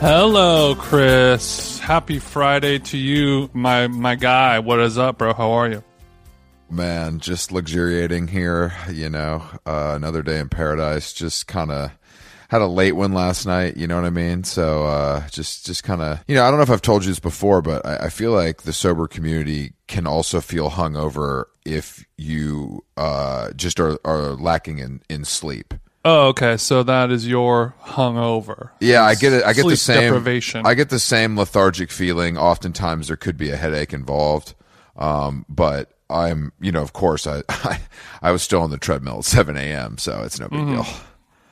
[0.00, 1.78] Hello, Chris.
[1.78, 4.58] Happy Friday to you, my my guy.
[4.58, 5.34] What is up, bro?
[5.34, 5.84] How are you?
[6.70, 11.12] Man, just luxuriating here, you know, uh, another day in paradise.
[11.12, 11.90] Just kind of
[12.48, 14.42] had a late one last night, you know what I mean?
[14.42, 17.10] So, uh, just, just kind of, you know, I don't know if I've told you
[17.10, 22.04] this before, but I, I feel like the sober community can also feel hungover if
[22.16, 25.74] you, uh, just are, are lacking in, in sleep.
[26.04, 26.56] Oh, okay.
[26.56, 28.70] So that is your hungover.
[28.80, 29.44] Yeah, I get it.
[29.44, 30.64] I get the same deprivation.
[30.66, 32.38] I get the same lethargic feeling.
[32.38, 34.54] Oftentimes, there could be a headache involved,
[34.96, 37.80] um, but I'm, you know, of course, I, I,
[38.22, 40.72] I was still on the treadmill at 7 a.m., so it's no big Mm-hmm.
[40.74, 40.86] deal.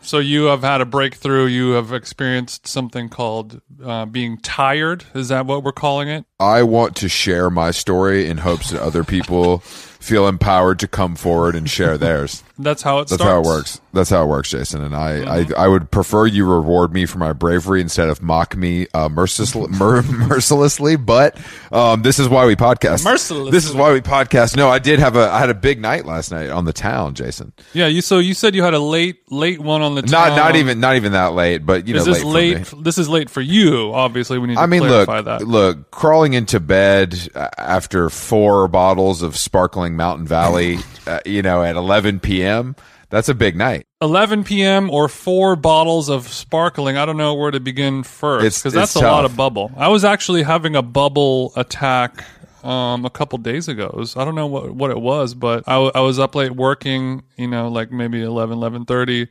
[0.00, 1.46] So you have had a breakthrough.
[1.46, 5.04] You have experienced something called uh, being tired.
[5.12, 6.24] Is that what we're calling it?
[6.40, 9.58] I want to share my story in hopes that other people
[10.00, 12.42] feel empowered to come forward and share theirs.
[12.58, 13.22] That's how it That's starts.
[13.22, 13.46] Mm-hmm.
[13.46, 13.80] how it works.
[13.92, 14.82] That's how it works, Jason.
[14.82, 18.56] And I, I, I would prefer you reward me for my bravery instead of mock
[18.56, 20.96] me uh, mercilessly, mer- mercilessly.
[20.96, 21.38] But
[21.70, 23.04] um, this is why we podcast.
[23.04, 23.52] Mercilessly.
[23.52, 24.56] This is why we podcast.
[24.56, 25.30] No, I did have a.
[25.30, 27.52] I had a big night last night on the town, Jason.
[27.72, 27.86] Yeah.
[27.86, 28.00] You.
[28.02, 30.02] So you said you had a late, late one on the.
[30.02, 30.36] Not town.
[30.36, 32.58] not even not even that late, but you know, this late.
[32.58, 32.84] late?
[32.84, 33.92] This is late for you.
[33.94, 35.46] Obviously, we need to I mean, look, that.
[35.46, 41.62] look, crawling into bed uh, after four bottles of sparkling Mountain Valley, uh, you know,
[41.62, 42.74] at 11 p.m.
[43.10, 43.86] That's a big night.
[44.00, 44.88] 11 p.m.
[44.90, 46.96] or four bottles of sparkling.
[46.96, 49.70] I don't know where to begin first because that's a lot of bubble.
[49.76, 52.24] I was actually having a bubble attack
[52.64, 53.90] um, a couple days ago.
[53.94, 56.52] Was- I don't know what, what it was, but I, w- I was up late
[56.52, 59.28] working, you know, like maybe 11, 11.30,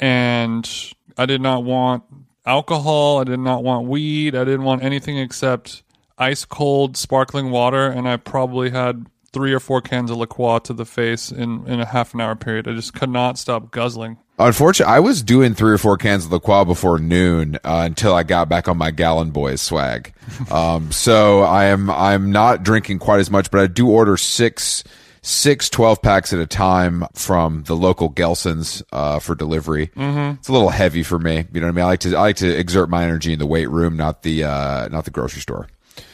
[0.00, 2.04] and I did not want
[2.46, 3.20] alcohol.
[3.20, 4.34] I did not want weed.
[4.34, 5.82] I didn't want anything except
[6.16, 9.06] ice cold sparkling water, and I probably had
[9.38, 12.20] three or four cans of La Croix to the face in, in a half an
[12.20, 12.66] hour period.
[12.66, 14.18] I just could not stop guzzling.
[14.36, 18.14] Unfortunately, I was doing three or four cans of La Croix before noon uh, until
[18.14, 20.12] I got back on my Gallon Boys swag.
[20.50, 24.84] Um, so I am I'm not drinking quite as much, but I do order six
[25.22, 29.88] six 12 packs at a time from the local Gelsons uh, for delivery.
[29.88, 30.38] Mm-hmm.
[30.38, 31.46] It's a little heavy for me.
[31.52, 31.84] You know what I mean?
[31.84, 34.44] I like to I like to exert my energy in the weight room, not the
[34.44, 35.68] uh, not the grocery store.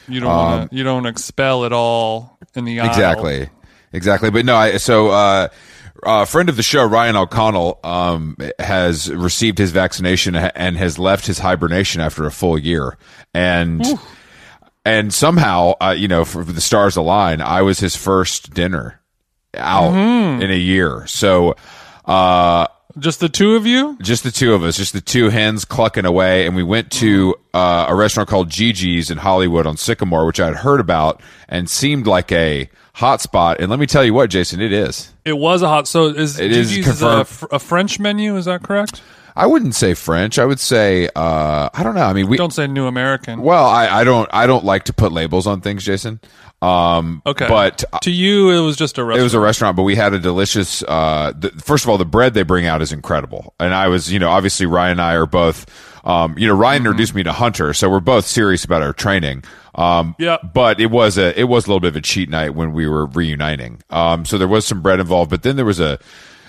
[0.08, 2.86] You don't wanna, you don't expel it all in the aisle.
[2.86, 3.48] Um, Exactly.
[3.92, 4.30] Exactly.
[4.30, 5.48] But no, I, so, uh,
[6.06, 11.26] a friend of the show, Ryan O'Connell, um, has received his vaccination and has left
[11.26, 12.98] his hibernation after a full year.
[13.32, 13.82] And,
[14.84, 19.00] and somehow, uh, you know, for the stars align, I was his first dinner
[19.56, 19.94] out
[20.42, 21.06] in a year.
[21.06, 21.54] So,
[22.04, 22.66] uh,
[22.98, 23.96] Just the two of you?
[24.02, 27.34] just the two of us, just the two hens clucking away, and we went to
[27.52, 31.68] uh, a restaurant called Gigi's in Hollywood on Sycamore, which I had heard about and
[31.68, 33.60] seemed like a hot spot.
[33.60, 35.12] And let me tell you what, Jason, it is.
[35.24, 35.88] It was a hot.
[35.88, 37.28] So is It is Gigi's is a, confirmed.
[37.28, 38.36] fr- a French menu?
[38.36, 39.02] Is that correct?
[39.36, 40.38] I wouldn't say French.
[40.38, 42.04] I would say uh, I don't know.
[42.04, 43.42] I mean, we Don't say New American.
[43.42, 46.20] well, I, I don't I don't like to put labels on things, Jason.
[46.64, 49.20] Um, Okay, but to you, it was just a restaurant.
[49.20, 50.82] It was a restaurant, but we had a delicious.
[50.82, 54.12] Uh, the, first of all, the bread they bring out is incredible, and I was,
[54.12, 55.66] you know, obviously Ryan and I are both.
[56.06, 56.86] Um, you know, Ryan Mm-hmm.
[56.88, 59.42] introduced me to Hunter, so we're both serious about our training.
[59.74, 60.36] Um, Yeah.
[60.52, 62.86] but it was a it was a little bit of a cheat night when we
[62.86, 63.82] were reuniting.
[63.90, 65.98] Um, so there was some bread involved, but then there was a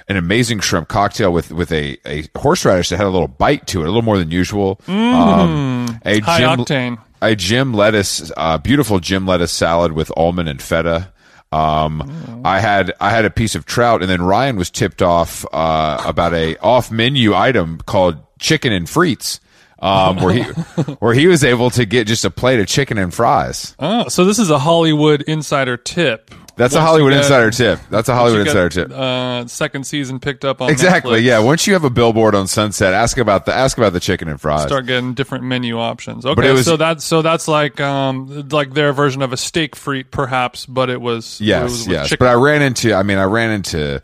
[0.07, 3.79] an amazing shrimp cocktail with with a, a horseradish that had a little bite to
[3.79, 4.79] it, a little more than usual.
[4.87, 6.21] Um, a Mm.
[6.21, 6.97] high gin, octane.
[7.25, 11.11] I gem lettuce, uh, beautiful gem lettuce salad with almond and feta.
[11.51, 15.43] Um, I had I had a piece of trout, and then Ryan was tipped off
[15.51, 19.39] uh, about a off menu item called chicken and frites,
[19.79, 20.43] um, where he
[20.99, 23.75] where he was able to get just a plate of chicken and fries.
[23.79, 26.29] Oh, so this is a Hollywood insider tip.
[26.57, 27.79] That's a Hollywood get- insider tip.
[27.89, 28.91] That's a Hollywood get, insider tip.
[28.97, 31.19] Uh, second season picked up on Exactly.
[31.21, 31.39] Netflix, Yeah.
[31.39, 34.39] Once you have a billboard on Sunset, ask about the ask about the chicken and
[34.39, 34.63] fries.
[34.63, 36.25] Start getting different menu options.
[36.25, 40.11] Okay, was- so that's so that's like um like their version of a steak frite,
[40.11, 42.09] perhaps, but it was it Yes, was with yes.
[42.09, 42.25] chicken.
[42.25, 44.01] But I ran into, I mean, I ran into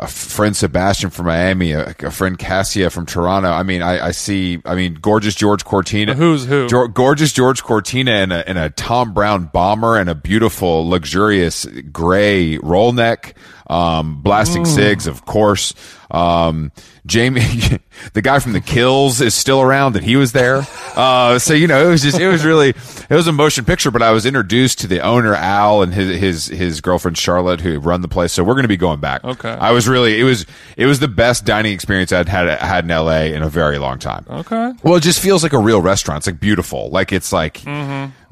[0.00, 3.50] a friend Sebastian from Miami, a, a friend Cassia from Toronto.
[3.50, 6.14] I mean, I, I see, I mean, gorgeous George Cortina.
[6.14, 6.68] Who's who?
[6.88, 12.58] Gorgeous George Cortina in a, in a Thom Browne bomber and a beautiful, luxurious gray
[12.58, 13.36] roll neck.
[13.68, 14.74] Um, blasting Mm.
[14.74, 15.74] cigs, of course.
[16.10, 16.72] Um,
[17.06, 17.40] Jamie,
[18.12, 20.66] the guy from the Kills is still around and he was there.
[20.96, 23.90] Uh, so, you know, it was just, it was really, it was a motion picture,
[23.90, 27.78] but I was introduced to the owner, Al, and his, his, his girlfriend, Charlotte, who
[27.78, 28.32] run the place.
[28.32, 29.22] So we're going to be going back.
[29.24, 29.50] Okay.
[29.50, 30.46] I was really, it was,
[30.76, 33.98] it was the best dining experience I'd had, had in LA in a very long
[33.98, 34.24] time.
[34.28, 34.72] okay.
[34.82, 36.18] Well, it just feels like a real restaurant.
[36.20, 36.90] It's like beautiful.
[36.90, 37.62] Like it's like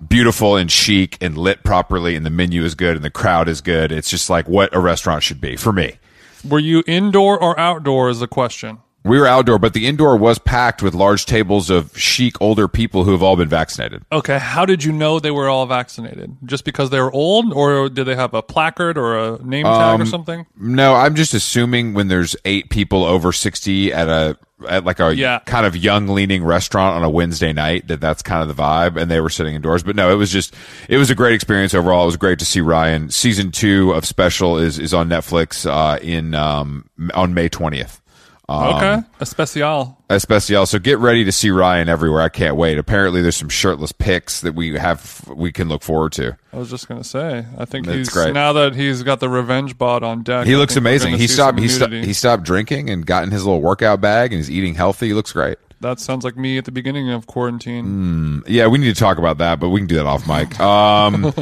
[0.08, 3.60] beautiful and chic and lit properly and the menu is good and the crowd is
[3.60, 3.92] good.
[3.92, 5.96] It's just like what a restaurant should be for me.
[6.48, 8.08] Were you indoor or outdoor?
[8.08, 8.78] Is the question.
[9.04, 13.04] We were outdoor, but the indoor was packed with large tables of chic older people
[13.04, 14.02] who have all been vaccinated.
[14.10, 16.36] Okay, how did you know they were all vaccinated?
[16.44, 19.94] Just because they were old, or did they have a placard or a name tag
[19.94, 20.44] Um, or something?
[20.58, 24.36] No, I'm just assuming when there's eight people over 60 at a
[24.68, 25.40] at like a Yeah.
[25.40, 28.96] kind of young leaning restaurant on a Wednesday night that that's kind of the vibe
[29.00, 29.82] and they were sitting indoors.
[29.82, 30.54] But no, it was just
[30.88, 32.04] it was a great experience overall.
[32.04, 33.10] It was great to see Ryan.
[33.10, 38.00] Season 2 of Special is is on Netflix uh in um on May 20th.
[38.48, 39.98] Um, okay, especial.
[40.08, 40.66] Especial.
[40.66, 42.22] So get ready to see Ryan everywhere.
[42.22, 42.78] I can't wait.
[42.78, 46.36] Apparently there's some shirtless pics that we have we can look forward to.
[46.52, 47.44] I was just gonna say.
[47.58, 48.32] I think That's he's great.
[48.34, 50.46] now that he's got the revenge bot on deck.
[50.46, 51.16] He I looks amazing.
[51.16, 52.06] He stopped he, sto- nudity.
[52.06, 55.08] he stopped drinking and got in his little workout bag and he's eating healthy.
[55.08, 55.58] He looks great.
[55.80, 58.42] That sounds like me at the beginning of quarantine.
[58.46, 60.58] Yeah, we need to talk about that, but we can do that off mic.
[60.66, 61.32] Um,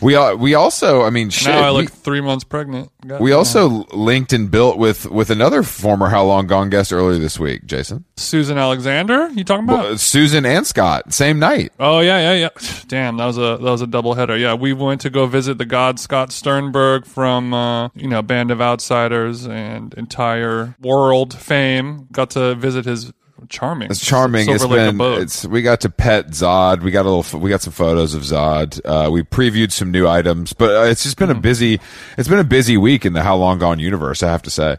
[0.00, 2.90] we we also, I mean, shit, now I we, look three months pregnant.
[3.06, 3.38] God we damn.
[3.38, 7.66] also linked and built with with another former How Long Gone guest earlier this week,
[7.66, 9.30] Jason, Susan Alexander.
[9.30, 9.86] You talking about?
[9.86, 11.72] Uh, Susan and Scott, same night.
[11.80, 12.78] Oh yeah, yeah, yeah.
[12.86, 14.36] Damn, that was a that was a double header.
[14.36, 18.50] Yeah, we went to go visit the god Scott Sternberg from uh, you know Band
[18.50, 22.06] of Outsiders and entire world fame.
[22.12, 23.12] Got to visit his
[23.48, 23.90] charming.
[23.90, 24.44] It's charming.
[24.44, 25.22] Silver It's been.
[25.22, 26.82] It's we got to pet Zod.
[26.82, 27.40] We got a little.
[27.40, 28.80] We got some photos of Zod.
[28.84, 31.38] Uh, we previewed some new items, but uh, it's just been Mm-hmm.
[31.38, 31.80] a busy.
[32.16, 34.22] It's been a busy week in the How Long Gone universe.
[34.22, 34.76] I have to say.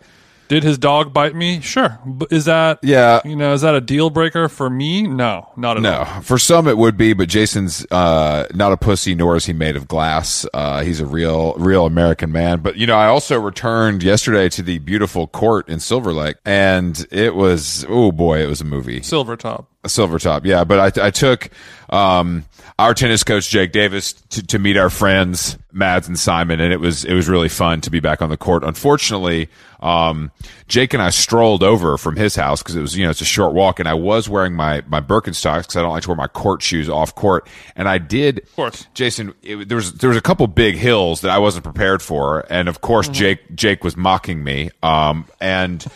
[0.50, 1.62] Did his dog bite me?
[1.62, 2.00] Sure.
[2.04, 3.22] But is that Yeah.
[3.24, 5.04] You know, is that a deal breaker for me?
[5.04, 6.16] No, not at all.
[6.16, 9.54] No, for some it would be, but Jason's uh, not a pussy, nor is he
[9.54, 10.48] made of glass.
[10.52, 12.62] Uh, he's a real, real American man.
[12.62, 17.06] But you know, I also returned yesterday to the beautiful court in Silver Lake, and
[17.12, 19.04] it was oh boy, it was a movie.
[19.04, 19.70] Silver top.
[19.86, 20.64] Silver top, yeah.
[20.64, 21.52] But I, I took
[21.90, 22.44] um,
[22.80, 26.80] our tennis coach Jake Davis to, to meet our friends Mads and Simon, and it
[26.80, 28.64] was it was really fun to be back on the court.
[28.64, 29.48] Unfortunately,
[29.82, 30.32] um,
[30.68, 33.26] Jake and I strolled over from his house because it was you know it's a
[33.26, 36.16] short walk, and I was wearing my my Birkenstocks because I don't like to wear
[36.16, 38.40] my court shoes off court, and I did.
[38.40, 38.88] Of course.
[38.94, 42.46] Jason, it, there was there was a couple big hills that I wasn't prepared for,
[42.52, 45.86] and of course Jake Jake was mocking me, um, and.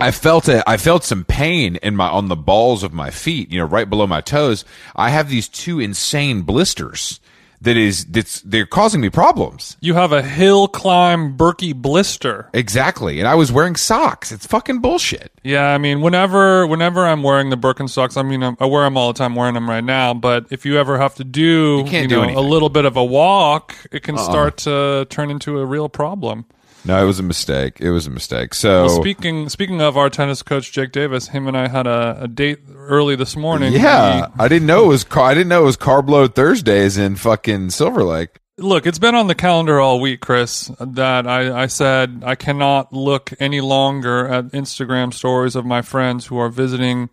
[0.00, 0.62] I felt it.
[0.64, 3.90] I felt some pain in my on the balls of my feet, you know, right
[3.90, 4.64] below my toes.
[4.94, 7.18] I have these two insane blisters
[7.60, 9.76] that is that's they're causing me problems.
[9.80, 12.48] You have a hill climb Berkey blister.
[12.52, 13.18] Exactly.
[13.18, 14.30] And I was wearing socks.
[14.30, 15.32] It's fucking bullshit.
[15.42, 18.96] Yeah, I mean, whenever whenever I'm wearing the Birkenstocks, I mean, I'm, I wear them
[18.96, 20.14] all the time, wearing them right now.
[20.14, 23.04] But if you ever have to do, can't do know, a little bit of a
[23.04, 24.24] walk, it can uh-uh.
[24.24, 26.46] start to turn into a real problem.
[26.84, 27.80] No, it was a mistake.
[27.80, 28.54] It was a mistake.
[28.54, 32.28] So Speaking speaking of our tennis coach Jake Davis, him and I had a, a
[32.28, 33.72] date early this morning.
[33.72, 36.96] yeah, I didn't know it was car- I didn't know it was carb load Thursdays
[36.96, 38.38] in fucking Silver Lake.
[38.56, 42.92] Look, it's been on the calendar all week, Chris, that I, I said I cannot
[42.92, 47.08] look any longer at Instagram stories of my friends who are visiting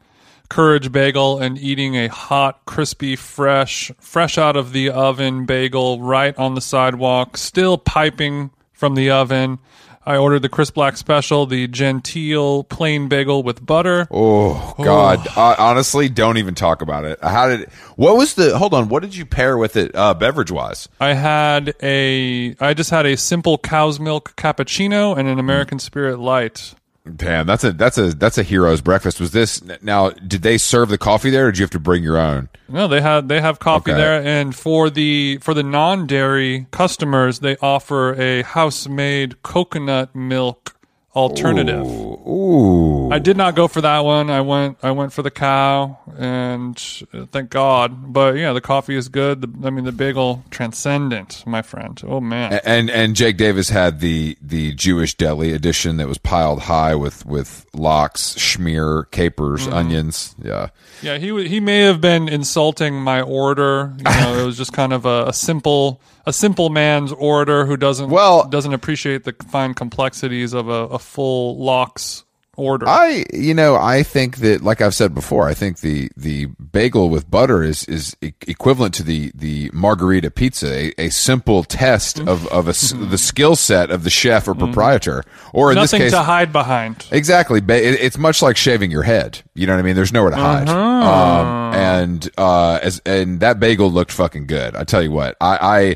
[0.49, 6.35] Courage Bagel and eating a hot, crispy, fresh, fresh out of the oven bagel right
[6.37, 9.59] on the sidewalk, still piping from the oven.
[10.07, 14.07] I ordered the Chris Black special, the genteel plain bagel with butter.
[14.11, 15.27] Oh God!
[15.35, 17.17] Uh, honestly, don't even talk about it.
[17.23, 17.71] How did?
[17.95, 18.55] What was the?
[18.55, 18.87] Hold on.
[18.87, 20.87] What did you pair with it, uh, beverage wise?
[20.99, 26.19] I had a I just had a simple cow's milk cappuccino and an American Spirit
[26.19, 26.75] light
[27.13, 29.19] Damn, that's a that's a that's a hero's breakfast.
[29.19, 30.09] Was this now?
[30.09, 32.49] Did they serve the coffee there, or did you have to bring your own?
[32.67, 34.01] No, they had they have coffee Okay.
[34.01, 40.15] there, and for the for the non dairy customers, they offer a house made coconut
[40.15, 40.74] milk
[41.15, 41.85] alternative.
[42.27, 44.29] Ooh, I did not go for that one.
[44.29, 46.75] I went I went for the cow, and
[47.13, 48.11] uh, thank God.
[48.13, 49.41] But yeah, the coffee is good.
[49.41, 52.01] The, I mean, the bagel transcendent, my friend.
[52.05, 52.59] Oh man.
[52.65, 57.25] and and Jake Davis had the the Jewish deli edition that was piled high with
[57.25, 59.73] with lox, schmear, capers, Mm-hmm.
[59.73, 60.35] onions.
[60.43, 60.69] Yeah,
[61.01, 63.93] Yeah, he he may have been insulting my order.
[63.97, 67.77] You know, it was just kind of a, a simple a simple man's orator who
[67.77, 72.24] doesn't Well- doesn't appreciate the fine complexities of a, a full locks
[72.57, 72.87] order.
[72.87, 77.09] I you know I think that like I've said before, I think the the bagel
[77.09, 82.19] with butter is is e- equivalent to the the margarita pizza, a, a simple test
[82.19, 82.73] of of a
[83.05, 85.81] the skill set of the chef or proprietor, or in Mm-hmm.
[85.83, 86.19] Nothing this case.
[86.19, 87.05] to hide behind.
[87.11, 87.61] Exactly.
[87.61, 89.41] Ba- it- It's much like shaving your head.
[89.53, 89.95] You know what I mean?
[89.95, 90.69] There's nowhere to hide.
[90.69, 91.11] Uh-huh.
[91.11, 94.75] Um, and, uh, as, and that bagel looked fucking good.
[94.75, 95.95] I tell you what, I, I,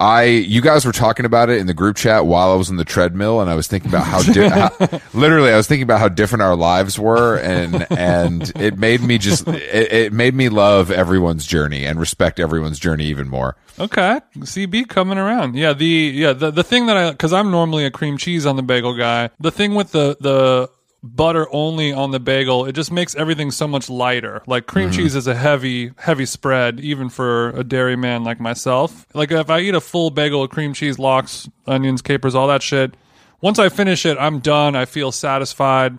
[0.00, 2.76] I, you guys were talking about it in the group chat while I was in
[2.76, 5.98] the treadmill and I was thinking about how, di- how literally I was thinking about
[5.98, 10.48] how different our lives were and, and it made me just, it, it made me
[10.48, 13.56] love everyone's journey and respect everyone's journey even more.
[13.80, 15.54] Okay, CB coming around.
[15.54, 18.56] Yeah, the yeah the the thing that I because I'm normally a cream cheese on
[18.56, 19.30] the bagel guy.
[19.38, 20.68] The thing with the the
[21.02, 24.42] butter only on the bagel, it just makes everything so much lighter.
[24.46, 24.98] Like cream mm-hmm.
[24.98, 29.06] cheese is a heavy heavy spread, even for a dairy man like myself.
[29.14, 32.62] Like if I eat a full bagel of cream cheese, lox, onions, capers, all that
[32.62, 32.94] shit.
[33.40, 34.74] Once I finish it, I'm done.
[34.74, 35.98] I feel satisfied.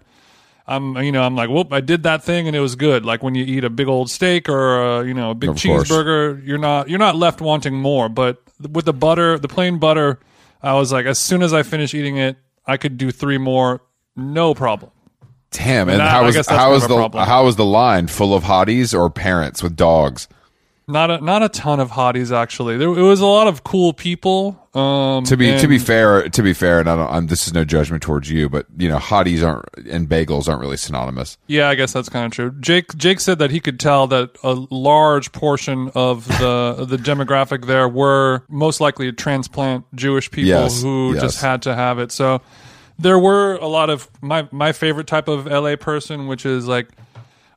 [0.68, 3.04] I'm, you know, I'm like, whoop, I did that thing and it was good.
[3.04, 5.62] Like when you eat a big old steak or, a, you know, a big Of
[5.64, 5.90] course.
[5.90, 8.08] cheeseburger, you're not, you're not left wanting more.
[8.08, 10.20] But with the butter, the plain butter,
[10.62, 12.38] I was like, as soon as I finish eating it,
[12.68, 13.82] I could do three more,
[14.20, 14.92] no problem.
[15.52, 15.90] Damn.
[15.90, 17.26] And that- how I was, how was the, problem.
[17.28, 20.28] how was the line full of hotties or parents with dogs?
[20.88, 22.76] Not a, not a ton of hotties actually.
[22.78, 24.58] There, it was a lot of cool people.
[24.74, 27.12] Um, To be to be fair, to be fair, and I don't.
[27.12, 30.62] I'm, this is no judgment towards you, but you know, hotties aren't and bagels aren't
[30.62, 31.38] really synonymous.
[31.46, 32.56] Yeah, I guess that's kind of true.
[32.60, 37.68] Jake Jake said that he could tell that a large portion of the the demographic
[37.68, 41.22] there were most likely transplant Jewish people Yes, who yes.
[41.22, 42.12] just had to have it.
[42.12, 42.42] So
[43.00, 46.90] there were a lot of my my favorite type of LA person, which is like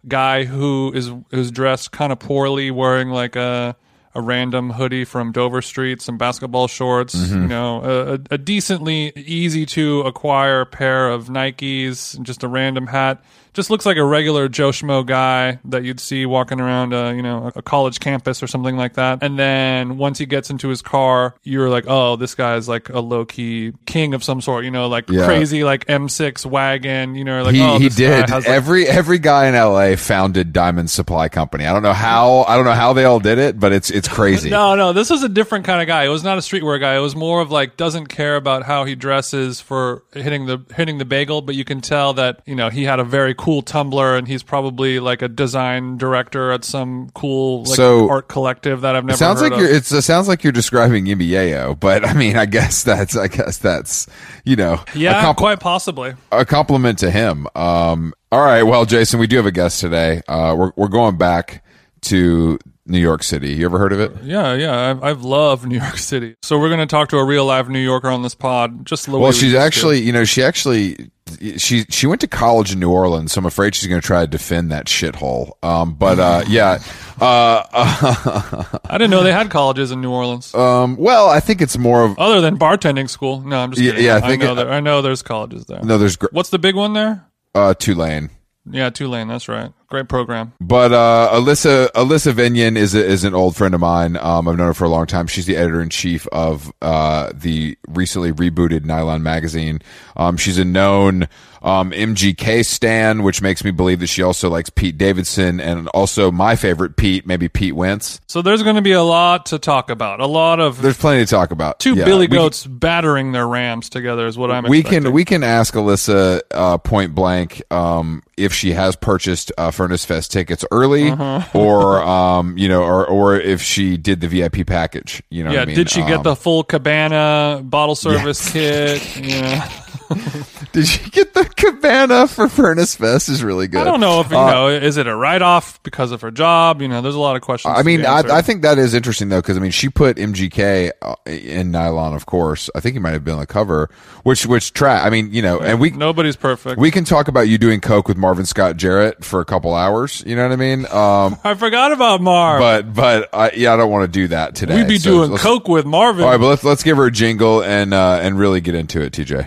[0.09, 3.77] guy who is who's dressed kind of poorly, wearing like a
[4.15, 7.43] a random hoodie from Dover Street, some basketball shorts, Mm-hmm.
[7.43, 12.49] you know, a, a- a decently easy to acquire pair of Nikes, and just a
[12.49, 13.23] random hat.
[13.55, 17.23] Just looks like a regular Joe Schmo guy that you'd see walking around, uh, you
[17.23, 19.23] know, a college campus or something like that.
[19.23, 23.01] And then once he gets into his car, you're like, oh, this guy's like a
[23.01, 25.27] low key king of some sort, you know, like Yeah.
[25.27, 28.31] crazy like M6 wagon, you know, like he oh, he did.
[28.31, 29.97] has, like, every every guy in L.A.
[29.97, 31.67] founded Diamond Supply Company.
[31.67, 32.45] I don't know how.
[32.49, 34.51] I don't know how they all did it, but it's it's crazy.
[34.63, 36.05] No, no, this was a different kind of guy.
[36.05, 36.95] It was not a streetwear guy.
[36.97, 40.99] It was more of like doesn't care about how he dresses for hitting the hitting
[40.99, 44.17] the bagel, but you can tell that you know he had a very cool Tumblr
[44.19, 48.95] and he's probably like a design director at some cool like So- art collective that
[48.95, 49.67] I've never sounds heard like of.
[49.67, 49.75] you're.
[49.77, 53.17] It's, it sounds like you're describing Yimmy but I mean, I guess that's.
[53.17, 54.07] I guess that's.
[54.45, 54.81] You know.
[54.95, 56.15] yeah, compl- quite possibly.
[56.31, 57.49] a compliment to him.
[57.57, 58.15] Um.
[58.31, 58.63] All right.
[58.63, 60.23] Well, Jason, we do have a guest today.
[60.29, 61.65] Uh, we're we're going back
[62.03, 63.55] to New York City.
[63.55, 64.13] You ever heard of it?
[64.23, 66.37] Yeah, yeah, I've, I've loved New York City.
[66.43, 68.87] So we're going to talk to a real live New Yorker on this pod.
[68.87, 69.59] Just the Well, we she's to.
[69.59, 71.11] actually, you know, she actually,
[71.59, 74.21] she she went to college in New Orleans, so I'm afraid she's going to try
[74.23, 75.53] to defend that shithole.
[75.63, 76.79] Um, but uh, yeah,
[77.21, 77.63] uh,
[78.85, 80.55] I didn't know they had colleges in New Orleans.
[80.55, 83.41] um, well, I think it's more of Other than bartending school.
[83.41, 84.07] No, I'm just Yeah, kidding.
[84.07, 85.81] yeah, I I, think know it- there, I know there's colleges there.
[85.83, 87.25] no, there's gr- What's the big one there?
[87.55, 88.31] uh, Tulane.
[88.71, 89.29] Yeah, Tulane.
[89.29, 89.73] That's right.
[89.93, 90.55] Great program.
[90.59, 94.17] But uh, Alyssa Alyssa Vingan is a, is an old friend of mine.
[94.17, 95.27] Um, I've known her for a long time.
[95.27, 99.83] She's the editor in chief of uh, the recently rebooted Nylon magazine.
[100.17, 101.29] Um, she's a known
[101.63, 106.31] um, MGK stan, which makes me believe that she also likes Pete Davidson and also
[106.31, 108.21] my favorite Pete, maybe Pete Wentz.
[108.27, 110.21] So there's going to be a lot to talk about.
[110.21, 111.79] A lot of There's plenty to talk about.
[111.79, 114.65] two Yeah, Billy can- Goats battering their Rams together is what I'm.
[114.65, 115.03] we expecting.
[115.05, 120.05] can we can ask Alyssa uh, point blank um, if she has purchased uh, Furnace
[120.05, 121.43] Fest tickets early, Uh-huh.
[121.59, 125.23] or um, you know, or or if she did the VIP package.
[125.31, 125.59] You know, Yeah.
[125.61, 125.77] what I mean?
[125.77, 129.01] Did she get Um, the full cabana bottle service kit?
[129.23, 129.71] Yeah.
[130.73, 133.29] Did you get the cabana for Furnace Fest?
[133.29, 133.81] Is really good.
[133.81, 134.69] I don't know if you Uh, know.
[134.69, 136.81] Is it a write off because of her job?
[136.83, 137.75] You know, there's a lot of questions.
[137.77, 138.23] I mean, I.
[138.39, 142.15] I think that is interesting though, because I mean, she put MGK uh, in nylon,
[142.15, 142.71] of course.
[142.75, 143.91] I think he might have been on the cover,
[144.23, 145.05] which which track.
[145.05, 146.79] I mean, you know, and we nobody's perfect.
[146.79, 150.23] we can talk about you doing coke with Marvin Scott Jarrett for a couple hours.
[150.27, 150.87] You know what I mean?
[150.87, 152.61] Um, I forgot about Marv.
[152.61, 154.77] but but I, yeah, I don't want to do that today.
[154.77, 156.25] We'd be So doing coke with Marvin.
[156.25, 159.01] All right, but let's let's give her a jingle and uh, and really get into
[159.03, 159.47] it, TJ.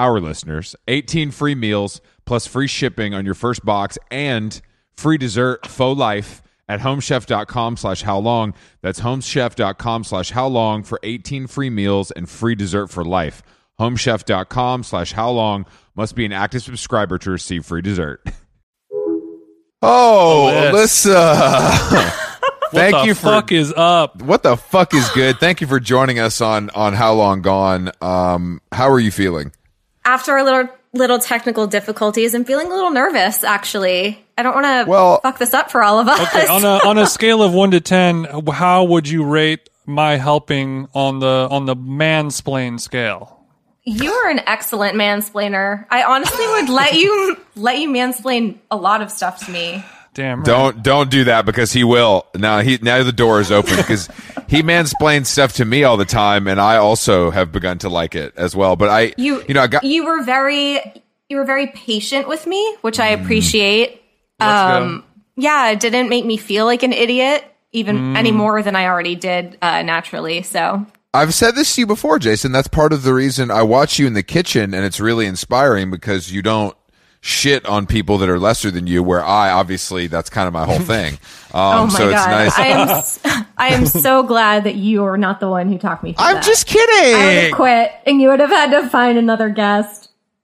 [0.00, 4.60] our listeners, 18 free meals plus free shipping on your first box and
[4.96, 8.54] free dessert faux life at homechef.com slash how long.
[8.80, 13.42] That's homechef.com slash how long for 18 free meals and free dessert for life.
[13.78, 18.24] Homechef.com slash how long must be an active subscriber to receive free dessert.
[19.82, 21.14] Oh, Alyssa.
[21.70, 22.30] Alyssa.
[22.70, 24.20] Thank what the you for fuck is up?
[24.22, 25.40] what the fuck is good?
[25.40, 27.90] Thank you for joining us on on How Long Gone.
[28.02, 29.52] Um, how are you feeling?
[30.04, 32.34] After a little little technical difficulties.
[32.34, 34.24] I'm feeling a little nervous, actually.
[34.36, 36.20] I don't want to Well- fuck this up for all of us.
[36.34, 40.16] Okay, on a on a scale of one to ten, how would you rate my
[40.16, 43.36] helping on the on the mansplain scale?
[43.82, 45.86] you are an excellent mansplainer.
[45.90, 49.82] I honestly would let you let you mansplain a lot of stuff to me.
[50.14, 50.38] Damn.
[50.38, 50.46] Right.
[50.46, 52.26] Don't don't do that because he will.
[52.34, 54.08] Now he now the door is open because
[54.48, 58.14] he mansplains stuff to me all the time, and I also have begun to like
[58.14, 58.74] it as well.
[58.76, 60.80] But I, You you know, I got you were very
[61.28, 63.22] you were very patient with me, which I Mm.
[63.22, 64.02] appreciate.
[64.40, 65.04] Let's Um,
[65.36, 68.16] yeah, it didn't make me feel like an idiot even Mm.
[68.16, 70.42] any more than I already did uh, naturally.
[70.42, 72.50] So I've said this to you before, Jason.
[72.50, 75.90] That's part of the reason I watch you in the kitchen, and it's really inspiring
[75.90, 76.74] because you don't
[77.20, 79.02] shit on people that are lesser than you.
[79.02, 81.14] Where I obviously that's kind of my whole thing.
[81.52, 82.30] Um, Oh my so it's god!
[82.30, 82.58] nice.
[82.58, 83.20] I am s-
[83.58, 86.34] I am so glad that you are not the one who talked me through I'm
[86.36, 86.44] that.
[86.44, 89.99] just kidding I would have quit, and you would have had to find another guest.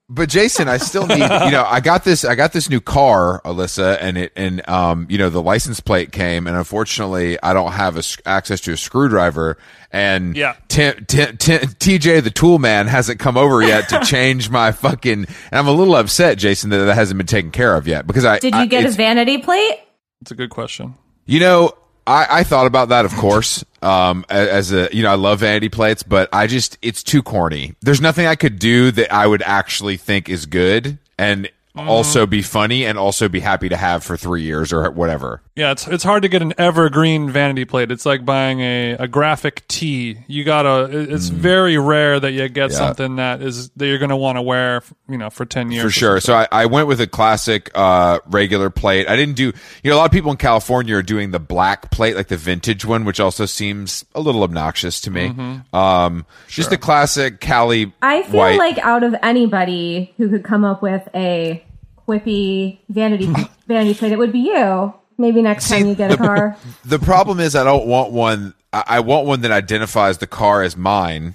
[0.09, 3.41] But Jason, I still need, you know, I got this, I got this new car,
[3.45, 7.73] Alyssa, and it, and, um, you know, the license plate came and unfortunately I don't
[7.73, 9.59] have a, s- access to a screwdriver
[9.91, 10.55] and Yeah.
[10.69, 11.59] T- T- T-
[11.99, 15.73] TJ, the tool man hasn't come over yet to change my fucking, and I'm a
[15.73, 18.61] little upset, Jason, that that hasn't been taken care of yet because I, Did you
[18.61, 19.81] I- get a vanity plate?
[20.21, 20.95] It's a good question.
[21.25, 21.73] you know,
[22.07, 23.65] I, I thought about that, of course.
[23.83, 27.75] Um, as a, you know, I love vanity plates, but I just, it's too corny.
[27.83, 32.43] There's nothing I could do that I would actually think is good and also be
[32.43, 35.43] funny and also be happy to have for three years or whatever.
[35.55, 37.91] Yeah, it's it's hard to get an evergreen vanity plate.
[37.91, 40.19] It's like buying a, a graphic tee.
[40.27, 40.85] You gotta.
[40.85, 42.73] it- It's very rare that you get Mm.
[42.73, 42.77] Yeah.
[42.79, 44.83] something that is that you're gonna want to wear.
[45.09, 46.21] You know, for ten years For sure.
[46.21, 49.09] So I, I went with a classic, uh, regular plate.
[49.09, 51.91] I didn't do, you know, a lot of people in California are doing the black
[51.91, 55.33] plate, like the vintage one, which also seems a little obnoxious to me.
[55.73, 58.59] Um, just the classic Cali I feel white.
[58.59, 61.63] like out of anybody who could come up with a
[62.07, 63.27] quippy vanity
[63.67, 64.95] vanity plate, it would be you.
[65.19, 66.57] Maybe next time you get a car.
[66.85, 68.55] The problem is I don't want one.
[68.73, 71.35] I I want one that identifies the car as mine.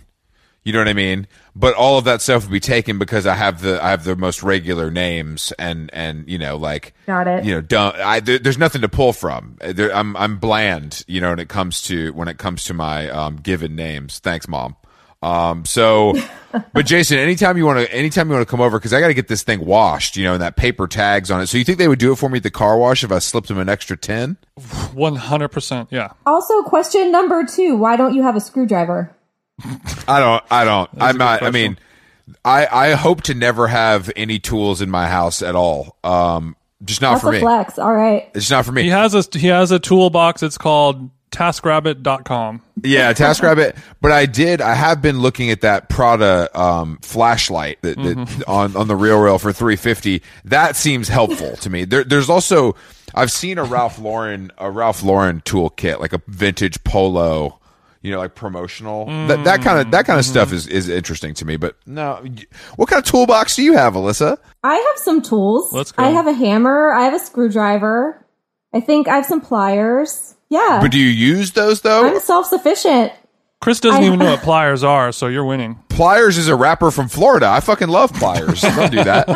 [0.63, 1.27] You know what I mean?
[1.55, 4.15] But all of that stuff would be taken because I have the I have the
[4.15, 7.43] most regular names and and you know like Got it.
[7.43, 8.19] You know, don't I?
[8.19, 9.57] There, there's nothing to pull from.
[9.59, 11.03] There, I'm I'm bland.
[11.07, 14.19] You know, when it comes to when it comes to my um, given names.
[14.19, 14.75] Thanks, mom.
[15.21, 16.13] Um, so,
[16.73, 19.07] but Jason, anytime you want to, anytime you want to come over, because I got
[19.07, 21.47] to get this thing washed, you know, and that paper tags on it.
[21.47, 23.19] So you think they would do it for me at the car wash if I
[23.19, 24.37] slipped them an extra ten?
[24.93, 25.89] One hundred percent.
[25.91, 26.13] Yeah.
[26.25, 29.15] Also, question number two: Why don't you have a screwdriver?
[30.07, 30.43] I don't.
[30.49, 30.89] I don't.
[30.97, 31.43] I'm good not.
[31.43, 31.77] I mean,
[32.43, 35.97] I I hope to never have any tools in my house at all.
[36.03, 37.39] Um, just not That's for a me.
[37.39, 37.77] flex.
[37.77, 38.29] All right.
[38.33, 38.83] It's not for me.
[38.83, 40.41] He has a he has a toolbox.
[40.41, 42.61] It's called TaskRabbit.com.
[42.83, 43.77] Yeah, TaskRabbit.
[44.01, 44.61] but I did.
[44.61, 48.41] I have been looking at that Prada um, flashlight that, that mm-hmm.
[48.47, 50.21] on on the RealReal for three fifty.
[50.45, 51.85] That seems helpful to me.
[51.85, 52.75] There, there's also
[53.15, 57.57] I've seen a Ralph Lauren a Ralph Lauren toolkit, like a vintage polo.
[58.03, 59.05] You know, like promotional.
[59.05, 59.91] That that kind of mm-hmm.
[59.91, 60.57] that kind of stuff mm-hmm.
[60.57, 61.55] is is interesting to me.
[61.55, 62.25] But no,
[62.75, 64.39] what kind of toolbox do you have, Alyssa?
[64.63, 65.71] I have some tools.
[65.71, 66.03] Let's go.
[66.03, 66.91] I have a hammer.
[66.91, 68.25] I have a screwdriver.
[68.73, 70.35] I think I have some pliers.
[70.51, 70.79] Yeah.
[70.81, 72.05] But do you use those though?
[72.05, 73.11] I'm self sufficient.
[73.61, 75.79] Chris doesn't I- even know what pliers are, so you're winning.
[75.89, 77.47] Pliers is a rapper from Florida.
[77.47, 78.61] I fucking love Pliers.
[78.61, 79.27] Don't do that.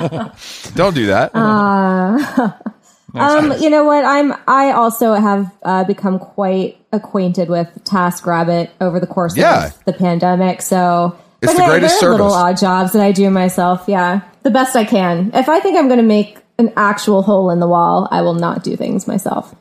[0.76, 1.32] Don't do that.
[3.18, 4.04] Um, you know what?
[4.04, 4.34] I'm.
[4.46, 9.68] I also have uh, become quite acquainted with TaskRabbit over the course Yeah.
[9.68, 10.62] of the pandemic.
[10.62, 13.86] So, It's but the hey, greatest there are little odd jobs that I do myself.
[13.88, 15.32] Yeah, the best I can.
[15.34, 18.34] If I think I'm going to make an actual hole in the wall, I will
[18.34, 19.56] not do things myself.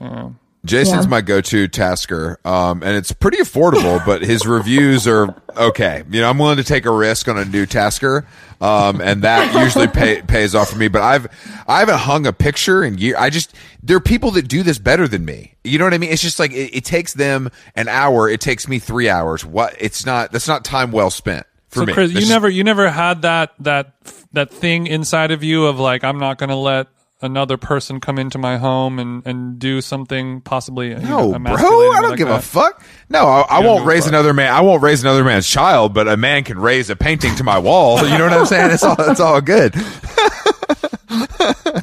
[0.65, 1.11] Jason's Yeah.
[1.11, 4.05] my go-to tasker, um, and it's pretty affordable.
[4.07, 6.03] but his reviews are okay.
[6.11, 8.27] You know, I'm willing to take a risk on a new tasker,
[8.61, 10.89] um, and that usually pay, pays off for me.
[10.89, 11.27] But I've
[11.69, 13.15] I haven't hung a picture in year.
[13.19, 15.55] I just there are people that do this better than me.
[15.65, 16.11] You know what I mean?
[16.11, 18.29] It's just like it, it takes them an hour.
[18.29, 19.45] It takes me three hours.
[19.45, 19.75] What?
[19.79, 20.33] It's not.
[20.33, 21.93] That's not time well spent for So me.
[21.93, 23.93] Chris, That's you just- never you never had that that
[24.33, 26.87] that thing inside of you of like I'm not going to let
[27.25, 31.55] another person come into my home and and do something possibly you know, No, bro,
[31.55, 32.39] I don't like give that.
[32.41, 32.85] a fuck.
[33.09, 34.53] No, I, I won't raise another man.
[34.53, 37.59] I won't raise another man's child, but a man can raise a painting to my
[37.59, 37.99] wall.
[38.15, 38.71] You know what I'm saying?
[38.71, 39.75] It's all, it's all good.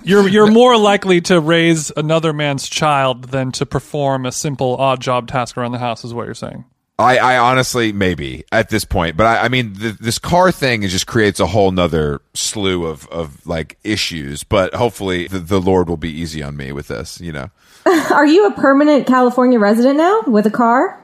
[0.04, 5.00] You're you're more likely to raise another man's child than to perform a simple odd
[5.02, 6.66] job task around the house, is what you're saying.
[7.02, 10.84] I, I honestly maybe at this point, but I, I mean, th- this car thing
[10.84, 14.44] is just creates a whole nother slew of, of like issues.
[14.44, 17.20] But hopefully, the, the Lord will be easy on me with this.
[17.20, 17.50] You know,
[18.12, 21.00] Are you a permanent California resident now with a car?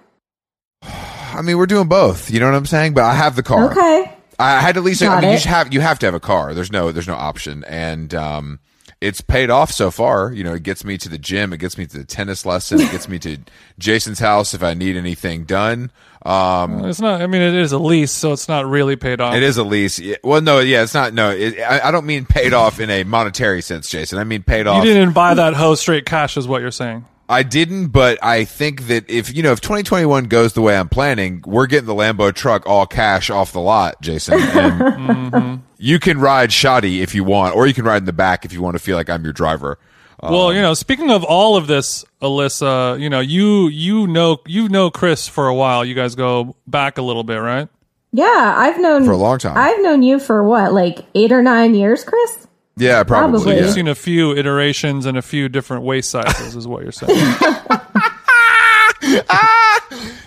[0.84, 2.30] I mean, we're doing both.
[2.32, 2.94] You know what I'm saying?
[2.94, 3.72] But I have the car.
[3.72, 4.14] Okay.
[4.40, 5.02] I had to lease.
[5.02, 5.34] I mean, you it.
[5.38, 6.54] just have you have to have a car.
[6.54, 8.60] There's no there's no option, and um,
[9.00, 10.32] it's paid off so far.
[10.32, 12.80] You know, it gets me to the gym, it gets me to the tennis lesson,
[12.80, 13.38] it gets me to
[13.80, 15.92] Jason's house if I need anything done.
[16.26, 17.22] Um, It's not.
[17.22, 19.36] I mean, it is a lease, so it's not really paid off.
[19.36, 20.02] it is a lease.
[20.24, 21.14] Well, no, yeah, it's not.
[21.14, 24.18] No, it, I, I don't mean paid off in a monetary sense, Jason.
[24.20, 24.84] I mean paid off.
[24.84, 27.06] You didn't buy that hose straight cash, is what you're saying.
[27.30, 30.88] I didn't, but I think that if you know if 2021 goes the way I'm
[30.88, 34.36] planning, we're getting the Lambo truck all cash off the lot, Jason.
[34.36, 35.56] And mm-hmm.
[35.78, 38.54] You can ride shoddy if you want, or you can ride in the back if
[38.54, 39.78] you want to feel like I'm your driver.
[40.24, 44.40] Well, um, you know, speaking of all of this, Alyssa, you know, you you know
[44.48, 45.86] you know Chris for a while.
[45.86, 47.68] You guys go back a little bit, right?
[48.12, 49.58] Yeah, I've known For a long time.
[49.58, 52.48] I've known you for what, like eight or nine years, Chris?
[52.78, 53.40] Yeah, probably.
[53.40, 53.56] Probably.
[53.56, 53.62] yeah.
[53.64, 57.16] You've seen a few iterations and a few different waist sizes, is what you're saying.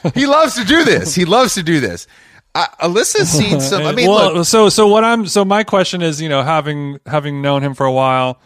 [0.14, 1.14] he loves to do this.
[1.14, 2.06] He loves to do this.
[2.54, 3.84] Uh, Alyssa's seen some.
[3.84, 6.98] I mean, well, look, so so what I'm so my question is, you know, having
[7.06, 8.40] having known him for a while,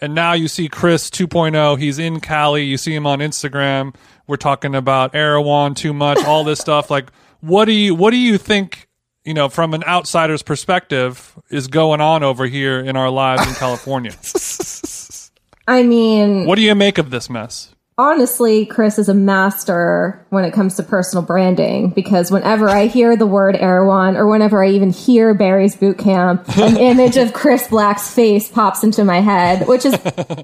[0.00, 1.78] and now you see Chris 2.0.
[1.78, 2.64] He's in Cali.
[2.64, 3.94] You see him on Instagram.
[4.26, 6.90] We're talking about Erewhon too much, all this stuff.
[6.90, 8.88] Like, what do you what do you think?
[9.26, 13.54] You know, from an outsider's perspective, is going on over here in our lives in
[13.54, 14.12] California.
[15.68, 17.74] I mean, what do you make of this mess?
[17.98, 23.16] honestly, Chris is a master when it comes to personal branding because whenever I hear
[23.16, 27.66] the word Erewhon or whenever I even hear Barry's boot camp, an image of Chris
[27.68, 29.98] Black's face pops into my head, which is,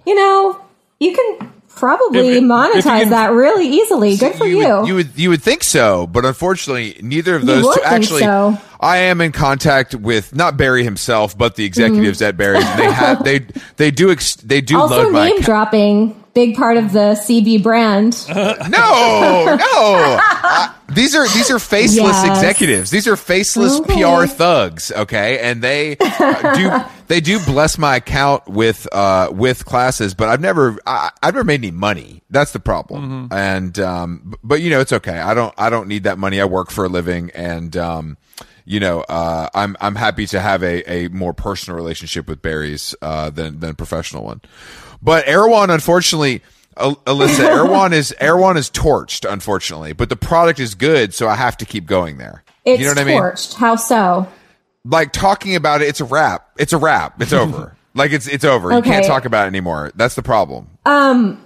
[0.06, 0.60] you know,
[0.98, 4.16] you can probably If- monetize that really easily.
[4.16, 4.58] Good for you.
[4.58, 7.82] Would, you would you would think so, but unfortunately, neither of You those two.
[7.82, 8.58] Actually, so.
[8.80, 12.28] I am in contact with not Barry himself, but the executives mm-hmm.
[12.28, 12.58] at Barry.
[12.58, 16.76] They have they they do ex, they do also, load my name dropping, big part
[16.76, 18.16] of the CB brand.
[18.68, 20.18] No, no.
[20.18, 22.24] Uh, these are these are faceless Yes.
[22.38, 22.90] executives.
[22.90, 24.02] These are faceless Okay.
[24.02, 24.90] PR thugs.
[24.92, 26.70] Okay, and they uh, do
[27.08, 31.44] they do bless my account with uh with classes, but I've never I, I've never
[31.44, 32.22] made any money.
[32.30, 33.28] That's the problem.
[33.30, 35.18] And um, but you know it's okay.
[35.18, 36.40] I don't I don't need that money.
[36.40, 38.16] I work for a living, and um,
[38.64, 42.94] you know, uh, I'm I'm happy to have a, a more personal relationship with Barry's
[43.02, 44.40] uh, than than a professional one.
[45.02, 46.42] But Erewhon, unfortunately,
[46.76, 49.92] Al- Alyssa, Erewhon is Erewhon is torched, unfortunately.
[49.92, 52.44] But the product is good, so I have to keep going there.
[52.64, 53.20] It's you know what I mean?
[53.20, 53.54] torched.
[53.54, 54.26] How so?
[54.84, 56.48] Like talking about it, it's a wrap.
[56.58, 57.20] It's a wrap.
[57.20, 57.76] It's over.
[57.94, 58.72] Like it's it's over.
[58.72, 59.92] You can't talk about it anymore.
[59.94, 60.68] That's the problem.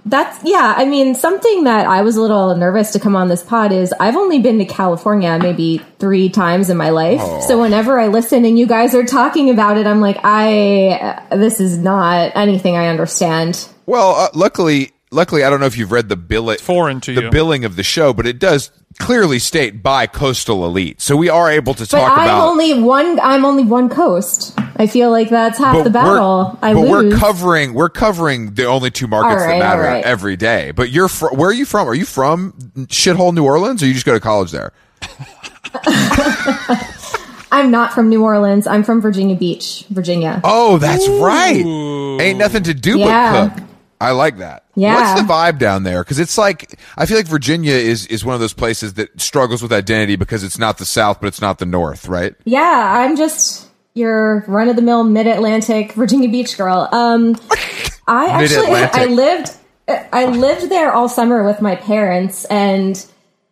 [0.05, 0.73] That's yeah.
[0.77, 3.93] I mean, something that I was a little nervous to come on this pod is
[3.99, 7.21] I've only been to California maybe three times in my life.
[7.43, 10.91] So whenever I listen and you guys are talking about it, I'm like, I
[11.31, 13.67] uh, this is not anything I understand.
[13.85, 17.23] Well, uh, luckily, luckily, I don't know if you've read the bill foreign to the
[17.23, 17.29] you.
[17.29, 21.01] billing of the show, but it does clearly state by coastal elite.
[21.01, 22.49] So we are able to But talk I'm about.
[22.49, 23.19] only one.
[23.19, 24.57] I'm only one coast.
[24.79, 26.57] I feel like that's half the battle.
[26.61, 27.13] We're, I but lose.
[27.13, 30.03] we're covering we're covering the only two markets All right, that matter all right.
[30.05, 30.71] every day.
[30.71, 31.87] But you're fr- where are you from?
[31.89, 32.53] Are you from
[32.87, 34.71] shithole New Orleans, or you just go to college there?
[37.51, 38.67] I'm not from New Orleans.
[38.67, 40.41] I'm from Virginia Beach, Virginia.
[40.43, 41.65] Oh, that's right.
[42.21, 43.47] Ain't nothing to do Yeah.
[43.47, 43.63] but cook.
[43.99, 44.65] I like that.
[44.75, 44.93] Yeah.
[44.93, 46.03] What's the vibe down there?
[46.03, 49.63] Because it's like I feel like Virginia is is one of those places that struggles
[49.63, 52.35] with identity because it's not the South, but it's not the North, right?
[52.45, 52.61] Yeah,
[52.99, 53.66] I'm just
[53.97, 56.87] your run of the mill mid Atlantic Virginia Beach girl.
[56.91, 57.35] Um,
[58.07, 59.51] I actually I lived
[59.87, 63.03] I lived there all summer with my parents, and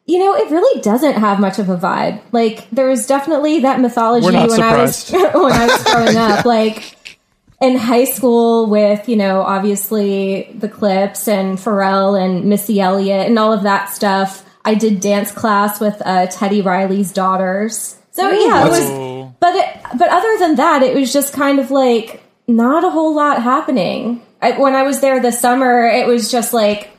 [0.06, 2.22] you know it really doesn't have much of a vibe.
[2.32, 6.98] Like there was definitely that mythology when I was when I was growing up, like.
[7.62, 13.40] In high school, with you know, obviously the Clipse and Pharrell and Missy Elliott and
[13.40, 14.46] all of that stuff.
[14.66, 17.98] I did dance class with uh, Teddy Riley's daughters.
[18.12, 19.15] So yeah, it was Ooh.
[19.40, 23.14] But it, but other than that, it was just kind of like not a whole
[23.16, 24.22] lot happening.
[24.42, 26.90] I, when I was there this summer, it was just like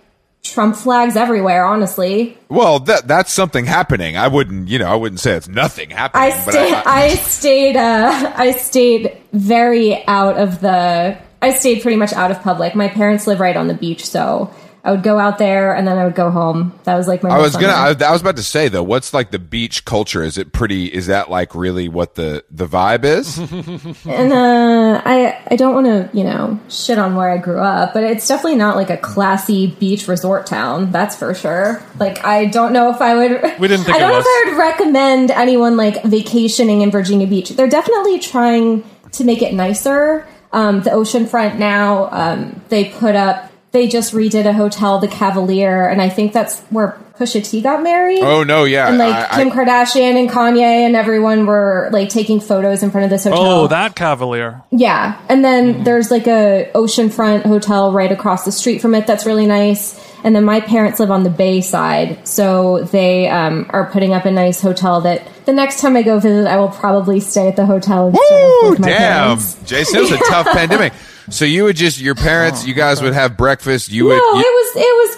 [0.42, 1.64] Trump flags everywhere.
[1.64, 4.16] Honestly, Well, that that's something happening.
[4.16, 6.32] I wouldn't, you know, I wouldn't say it's nothing happening.
[6.32, 6.74] I but stayed.
[6.74, 7.76] I- I, stayed.
[7.76, 11.18] Uh, I stayed very out of the.
[11.42, 12.74] I stayed pretty much out of public.
[12.74, 14.50] My parents live right on the beach, so
[14.86, 16.78] I would go out there and then I would go home.
[16.84, 17.30] That was like my.
[17.30, 17.72] I whole was gonna.
[17.72, 18.84] I, I was about to say though.
[18.84, 20.22] What's like the beach culture?
[20.22, 20.86] Is it pretty?
[20.86, 23.36] Is that like really what the the vibe is?
[24.06, 27.92] And uh, I I don't want to you know shit on where I grew up,
[27.92, 30.92] but it's definitely not like a classy beach resort town.
[30.92, 31.82] That's for sure.
[31.98, 33.58] Like I don't know if I would.
[33.58, 37.26] We didn't think I don't know if I would recommend anyone like vacationing in Virginia
[37.26, 37.50] Beach.
[37.50, 40.28] They're definitely trying to make it nicer.
[40.52, 43.50] Um, the oceanfront now um, they put up.
[43.76, 47.82] They just redid a hotel, the Cavalier, and I think that's where Pusha T got
[47.82, 48.20] married.
[48.22, 48.88] Oh no, yeah.
[48.88, 52.90] and like I- Kim I- Kardashian and Kanye and everyone were like taking photos in
[52.90, 53.42] front of this hotel.
[53.42, 54.62] Oh, that Cavalier.
[54.70, 55.84] Yeah, and then Mm-hmm.
[55.84, 59.06] there's like a oceanfront hotel right across the street from it.
[59.06, 60.02] That's really nice.
[60.24, 64.24] And then my parents live on the bay side, so they um, are putting up
[64.24, 65.00] a nice hotel.
[65.02, 68.22] That the next time I go visit, I will probably stay at the hotel instead
[68.32, 69.56] Woo, of with my damn, parents.
[69.64, 70.92] Jason, it was a tough pandemic.
[71.30, 73.90] So you would just your parents, you guys would have breakfast.
[73.90, 75.16] You No, would it was it was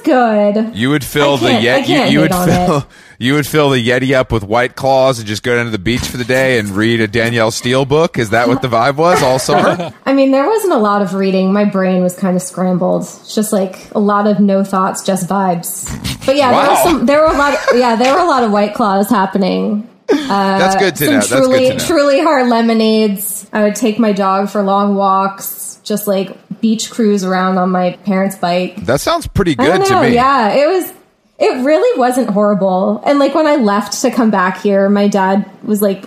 [0.68, 0.76] good.
[0.76, 2.76] you would fill I the can't- I yet you, can't you would hate on fill
[2.78, 2.84] it.
[3.18, 5.78] you would fill the Yeti up with white claws and just go down to the
[5.78, 8.16] beach for the day and read a Danielle Steel book.
[8.18, 9.92] Is that what the vibe was all summer?
[10.06, 11.52] I mean, there wasn't a lot of reading.
[11.52, 13.02] My brain was kind of scrambled.
[13.02, 15.86] It's just like a lot of no thoughts, just vibes.
[16.24, 16.70] But yeah, there Wow.
[16.70, 17.06] was some.
[17.06, 17.54] There were a lot.
[17.54, 19.88] Of, yeah, there were a lot of white claws happening.
[20.06, 21.20] That's good uh, to some know.
[21.20, 21.86] That's truly good to know.
[21.86, 23.46] truly hard lemonades.
[23.52, 27.92] I would take my dog for long walks, just like beach cruise around on my
[28.04, 28.76] parents' bike.
[28.86, 30.14] That sounds pretty good don't to me.
[30.14, 30.92] Yeah, it was.
[31.40, 33.00] It really wasn't horrible.
[33.06, 36.04] And like when I left to come back here, my dad was like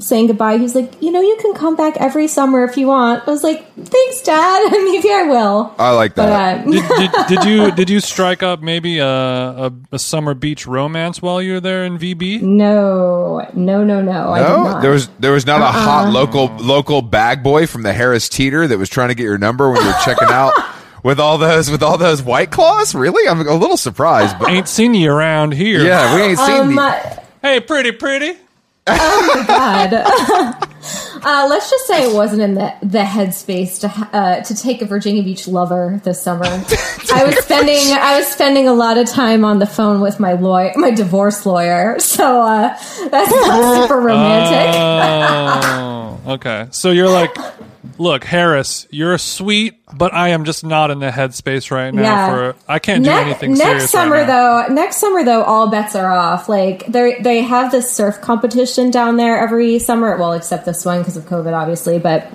[0.00, 0.58] saying goodbye.
[0.58, 3.26] He's like, you know, you can come back every summer if you want.
[3.26, 4.70] I was like, thanks, Dad.
[4.72, 5.74] Maybe I will.
[5.78, 6.66] I like But that.
[6.66, 10.66] uh, Did, did, did you did you strike up maybe a, a, a summer beach
[10.66, 12.42] romance while you were there in VB?
[12.42, 14.32] no, no, no, no.
[14.32, 14.82] I did no, not.
[14.82, 15.72] there was there was not a Uh-uh.
[15.72, 19.38] hot local local bag boy from the Harris Teeter that was trying to get your
[19.38, 20.52] number when you were checking out
[21.02, 22.94] with all those with all those white claws.
[22.94, 24.38] Really, I'm a little surprised.
[24.38, 25.82] But Ain't seen you around here.
[25.84, 26.82] yeah, we ain't seen um, the.
[26.82, 28.38] uh, Hey, pretty, pretty.
[28.86, 29.94] Oh my god.
[31.24, 34.84] uh, let's just say it wasn't in the, the headspace to uh, to take a
[34.84, 36.44] Virginia Beach lover this summer.
[36.46, 40.34] I was spending I was spending a lot of time on the phone with my
[40.34, 41.98] lawyer, my divorce lawyer.
[41.98, 42.76] So uh,
[43.08, 44.74] that's not super romantic.
[44.76, 45.93] Oh,
[46.26, 46.68] okay.
[46.70, 47.36] So you're like,
[47.98, 52.02] look, Harris, you're a sweet, but I am just not in the headspace right now
[52.02, 52.30] Yeah.
[52.30, 52.56] for.
[52.68, 55.94] I can't do Ne- anything next serious summer right though next summer though all bets
[55.94, 60.64] are off like they they have this surf competition down there every summer well except
[60.66, 62.26] this one because of covid obviously but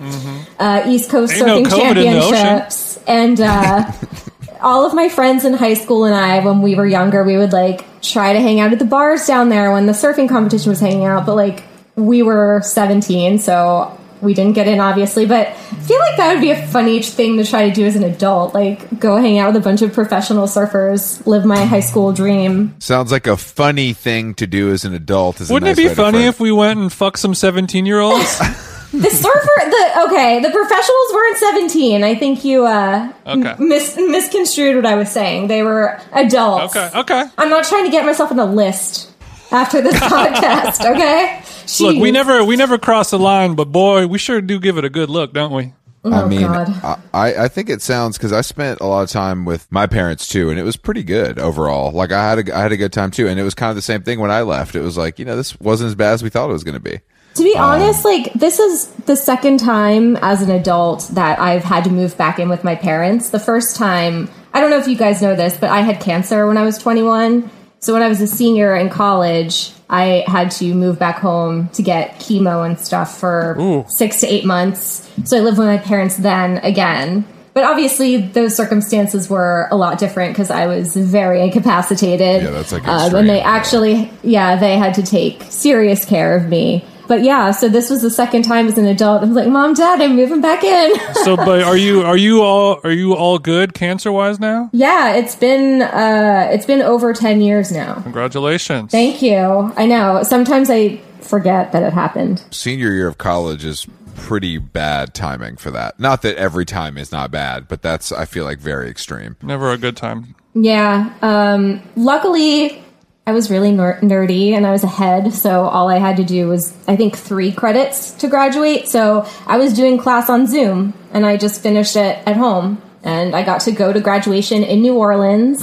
[0.59, 1.49] uh, east coast Mm-hmm.
[1.49, 2.33] Ain't surfing COVID in the ocean.
[2.33, 3.91] championships and uh,
[4.61, 7.51] all of my friends in high school and i when we were younger we would
[7.53, 10.79] like try to hang out at the bars down there when the surfing competition was
[10.79, 11.63] hanging out but like
[11.99, 16.41] we were 17 so we didn't get in obviously but i feel like that would
[16.41, 19.53] be a funny thing to try to do as an adult like go hang out
[19.53, 23.93] with a bunch of professional surfers live my high school dream Sounds like a funny
[23.93, 25.39] thing to do as an adult.
[25.41, 28.37] Is Wouldn't nice it be funny if we went and fucked some 17 year olds?
[28.91, 33.53] the surfer the okay the professionals weren't 17 i think you uh Okay.
[33.59, 37.23] mis- misconstrued what i was saying they were adults okay, okay.
[37.37, 39.11] i'm not trying to get myself on a list
[39.51, 41.41] after this podcast okay
[41.79, 44.85] Look, we never we never cross the line, but boy, we sure do give it
[44.85, 45.73] a good look, don't we?
[46.03, 46.99] Oh, I Oh, mean, God.
[47.13, 50.27] I, I think it sounds because I spent a lot of time with my parents
[50.27, 51.91] too, and it was pretty good overall.
[51.91, 53.75] Like I had a I had a good time too, and it was kind of
[53.75, 54.75] the same thing when I left.
[54.75, 56.75] It was like you know this wasn't as bad as we thought it was going
[56.75, 56.99] to be.
[57.35, 61.63] To be um, honest, like this is the second time as an adult that I've
[61.63, 63.29] had to move back in with my parents.
[63.29, 66.47] The first time, I don't know if you guys know this, but I had cancer
[66.47, 67.51] when I was 21.
[67.79, 71.81] So when I was a senior in college, I had to move back home to
[71.81, 73.85] get chemo and stuff for Ooh.
[73.87, 75.09] six to eight months.
[75.25, 77.25] So I lived with my parents then again.
[77.55, 82.43] But obviously, those circumstances were a lot different because I was very incapacitated.
[82.43, 86.37] Yeah, that's, like, um, extreme, and they actually, yeah, they had to take serious care
[86.37, 86.85] of me.
[87.09, 89.23] But yeah, so this was the second time as an adult.
[89.23, 90.93] I was like, "Mom, Dad, I'm moving back in."
[91.25, 94.69] So, but are you are you all are you all good cancer wise now?
[94.71, 97.95] yeah, it's been uh, it's been over ten years now.
[97.95, 98.91] Congratulations.
[98.91, 99.37] Thank you.
[99.75, 100.23] I know.
[100.23, 102.43] Sometimes I forget that it happened.
[102.51, 105.99] Senior year of college is pretty bad timing for that.
[105.99, 109.35] Not that every time is not bad, but that's I feel like very extreme.
[109.41, 110.35] Never a good time.
[110.53, 111.13] Yeah.
[111.21, 112.83] Um, luckily,
[113.29, 115.31] I was really ner- nerdy and I was ahead.
[115.33, 118.87] So all I had to do was, I think, three credits to graduate.
[118.89, 122.81] So I was doing class on Zoom and I just finished it at home.
[123.03, 125.61] And I got to go to graduation in New Orleans,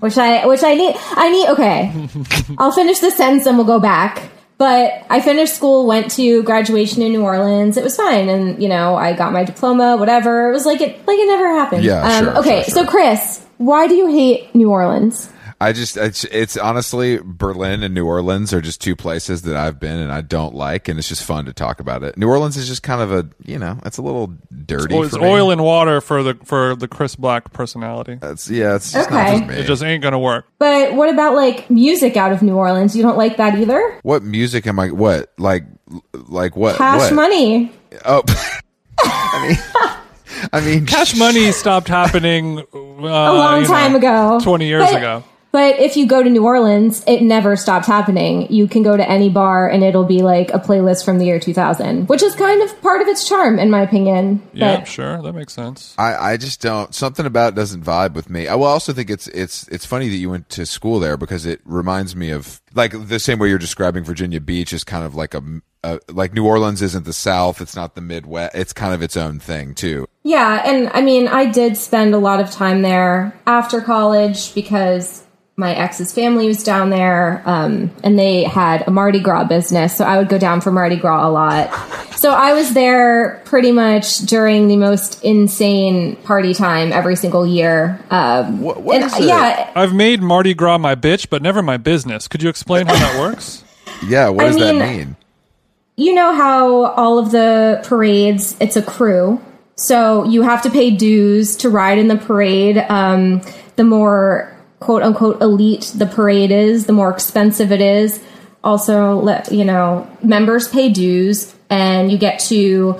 [0.00, 2.08] which I, which I need, I need, okay.
[2.58, 4.28] I'll finish the sentence and we'll go back.
[4.58, 7.76] But I finished school, went to graduation in New Orleans.
[7.76, 9.96] It was fine, and you know, I got my diploma.
[9.96, 10.50] Whatever.
[10.50, 11.82] It was like it, like it never happened.
[11.82, 12.84] Yeah, Um, sure, okay, sure, sure.
[12.84, 15.28] so Chris, why do you hate New Orleans?
[15.62, 19.78] I just it's, it's honestly Berlin and New Orleans are just two places that I've
[19.78, 22.18] been and I don't like, and it's just fun to talk about it.
[22.18, 24.26] New Orleans is just kind of a you know it's a little
[24.66, 24.94] dirty.
[24.94, 25.28] Well, it's for me.
[25.28, 28.16] oil and water for the for the Chris Black personality.
[28.20, 29.38] That's yeah, it's just not Okay.
[29.38, 29.54] for me.
[29.58, 30.46] It just ain't gonna work.
[30.58, 32.96] But what about like music out of New Orleans?
[32.96, 34.00] You don't like that either?
[34.02, 34.90] what music am I?
[34.90, 35.64] What like
[36.28, 36.76] like what?
[36.76, 37.14] Cash what?
[37.14, 37.70] money.
[38.04, 38.22] Oh,
[38.98, 44.40] I mean, I mean, Cash money stopped happening uh, a long time know, ago.
[44.42, 45.24] 20 years But- ago.
[45.52, 48.50] But if you go to New Orleans, it never stops happening.
[48.50, 51.38] You can go to any bar and it'll be like a playlist from the year
[51.38, 54.42] 2000, which is kind of part of its charm, in my opinion.
[54.54, 55.20] Yeah, But- sure.
[55.22, 55.94] That makes sense.
[55.98, 58.48] I, I just don't something about it doesn't vibe with me.
[58.48, 61.44] I will also think it's it's it's funny that you went to school there because
[61.44, 65.14] it reminds me of like the same way you're describing Virginia Beach is kind of
[65.14, 65.42] like a,
[65.84, 69.18] a like New Orleans isn't the South, it's not the Midwest, it's kind of its
[69.18, 70.06] own thing too.
[70.22, 75.24] Yeah, and I mean, I did spend a lot of time there after college because
[75.62, 80.04] my ex's family was down there, um, and they had a Mardi Gras business, so
[80.04, 81.72] I would go down for Mardi Gras a lot.
[82.18, 87.98] So I was there pretty much during the most insane party time every single year.
[88.10, 89.24] Um, What, what and is it?
[89.24, 92.28] yeah, I've made Mardi Gras my bitch, but never my business.
[92.28, 93.64] Could you explain how that works?
[94.06, 94.28] yeah.
[94.28, 95.16] What I does that mean- mean?
[95.96, 99.38] you know how all of the parades it's a crew
[99.76, 103.42] so you have to pay dues to ride in the parade um,
[103.76, 104.51] the more
[104.82, 108.22] quote unquote elite the parade is the more expensive it is.
[108.64, 112.98] Also let you know members pay dues and you get to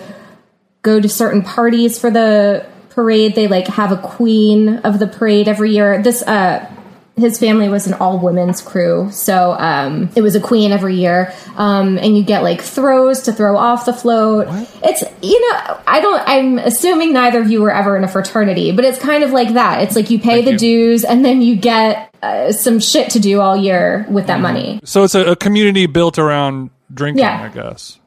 [0.83, 3.35] go to certain parties for the parade.
[3.35, 6.03] They like have a queen of the parade every year.
[6.03, 6.68] This uh
[7.17, 11.33] his family was an all women's crew, so um, it was a queen every year,
[11.57, 14.47] um, and you get like throws to throw off the float.
[14.83, 18.73] It's you know I don't I'm assuming neither of you were ever in a fraternity,
[18.73, 19.83] but it's kind of like that.
[19.83, 20.59] It's like you pay Thank the you.
[20.59, 24.27] dues, and then you get uh, some shit to do all year with Mm-hmm.
[24.29, 24.81] that money.
[24.85, 27.43] So it's a, a community built around drinking, Yeah.
[27.45, 27.99] I guess.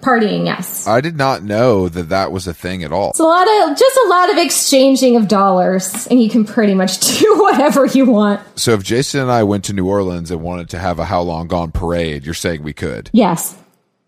[0.00, 0.86] Partying, yes.
[0.86, 3.10] I did not know that that was a thing at all.
[3.10, 6.74] It's a lot of just a lot of exchanging of dollars, and you can pretty
[6.74, 8.40] much do whatever you want.
[8.58, 11.22] So if Jason and I went to New Orleans and wanted to have a How
[11.22, 13.10] Long Gone parade, you're saying we could?
[13.12, 13.56] Yes.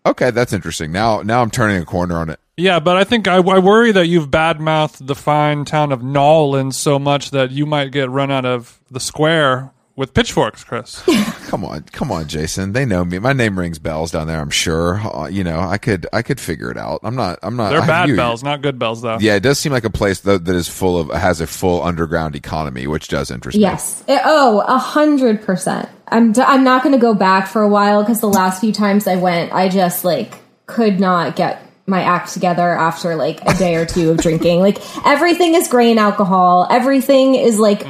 [0.05, 0.91] Okay, that's interesting.
[0.91, 2.39] Now now I'm turning a corner on it.
[2.55, 6.75] Yeah, but I think I, I worry that you've badmouthed the fine town of Nolans
[6.75, 11.03] so much that you might get run out of the square with pitchforks, Chris.
[11.47, 12.73] Come on, come on, Jason.
[12.73, 13.19] They know me.
[13.19, 14.39] My name rings bells down there.
[14.39, 14.95] I'm sure.
[14.95, 16.99] Uh, you know, I could, I could figure it out.
[17.03, 17.39] I'm not.
[17.41, 17.69] I'm not.
[17.69, 19.17] They're I- bad you- bells, not good bells, though.
[19.19, 21.81] Yeah, it does seem like a place though that is full of has a full
[21.83, 23.61] underground economy, which does interest me.
[23.61, 24.03] Yes.
[24.09, 25.89] Oh, a hundred percent.
[26.09, 28.71] I'm d- I'm not going to go back for a while because the last few
[28.73, 30.33] times I went, I just like
[30.67, 34.59] could not get my act together after like a day or two of drinking.
[34.59, 36.67] Like everything is grain alcohol.
[36.69, 37.85] Everything is like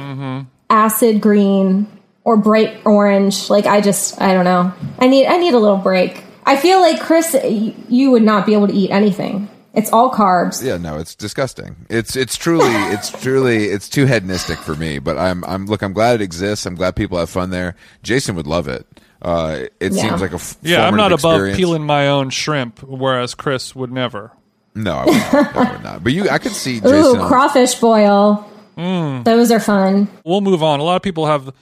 [0.70, 1.86] acid green
[2.24, 3.48] or bright orange.
[3.50, 4.72] Like I just I don't know.
[4.98, 6.24] I need I need a little break.
[6.46, 7.36] I feel like Chris,
[7.88, 9.48] you would not be able to eat anything.
[9.74, 10.64] It's all carbs.
[10.64, 11.76] Yeah, no, it's disgusting.
[11.90, 14.98] It's it's truly it's truly it's too hedonistic for me.
[14.98, 15.82] But I'm I'm look.
[15.82, 16.66] I'm glad it exists.
[16.66, 17.76] I'm glad people have fun there.
[18.02, 18.86] Jason would love it.
[19.20, 20.02] Uh, it Yeah.
[20.02, 23.74] seems like a f- Yeah, I'm not formative above peeling my own shrimp, whereas Chris
[23.74, 24.30] would never.
[24.76, 25.56] No, I would not.
[25.56, 26.04] I would not.
[26.04, 26.94] But you, I could see Jason.
[26.94, 28.48] Ooh, on- crawfish boil.
[28.76, 30.06] Those are fun.
[30.24, 30.78] We'll move on.
[30.78, 31.52] A lot of people have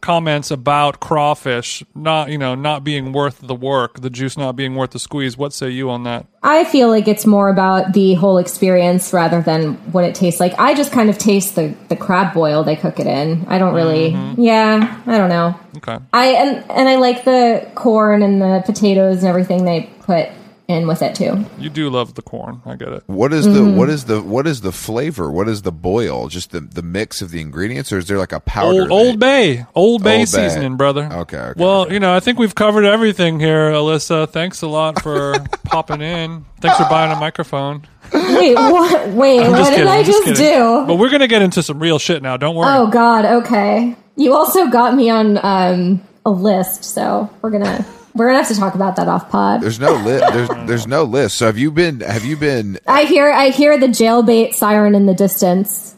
[0.00, 4.74] comments about crawfish not, you know, not being worth the work, the juice not being
[4.74, 5.36] worth the squeeze.
[5.36, 6.26] What say you on that?
[6.42, 10.54] I feel like it's more about the whole experience rather than what it tastes like.
[10.58, 13.44] I just kind of taste the, the crab boil they cook it in.
[13.48, 14.40] I don't really, mm-hmm.
[14.40, 15.58] yeah, I don't know.
[15.78, 15.98] Okay.
[16.12, 20.30] I and and I like the corn and the potatoes and everything they put
[20.68, 21.44] in with it too.
[21.58, 22.60] You do love the corn.
[22.66, 23.04] I get it.
[23.06, 23.72] What is Mm-hmm.
[23.72, 25.30] the what is the what is the flavor?
[25.30, 26.28] What is the boil?
[26.28, 28.82] Just the the mix of the ingredients, or is there like a powder?
[28.82, 29.64] Old, Old Bay.
[29.74, 30.24] Old Bay Old Bay.
[30.26, 31.08] seasoning, brother.
[31.12, 34.28] Okay, okay, Well, you know, I think we've covered everything here, Alyssa.
[34.28, 36.44] Thanks a lot for popping in.
[36.60, 37.86] Thanks for buying a microphone.
[38.12, 39.08] Wait, what?
[39.10, 39.86] Wait, what just did.
[39.86, 40.84] I I'm just, do?
[40.86, 42.36] But we're going to get into some real shit now.
[42.36, 42.68] Don't worry.
[42.74, 43.94] Oh God, okay.
[44.16, 47.84] You also got me on um, a list, so we're gonna
[48.16, 49.60] we're gonna have to talk about that off pod.
[49.60, 50.32] There's no list.
[50.32, 51.36] There's there's no list.
[51.36, 52.00] So have you been?
[52.00, 52.78] Have you been?
[52.86, 55.94] I hear I hear the jailbait siren in the distance.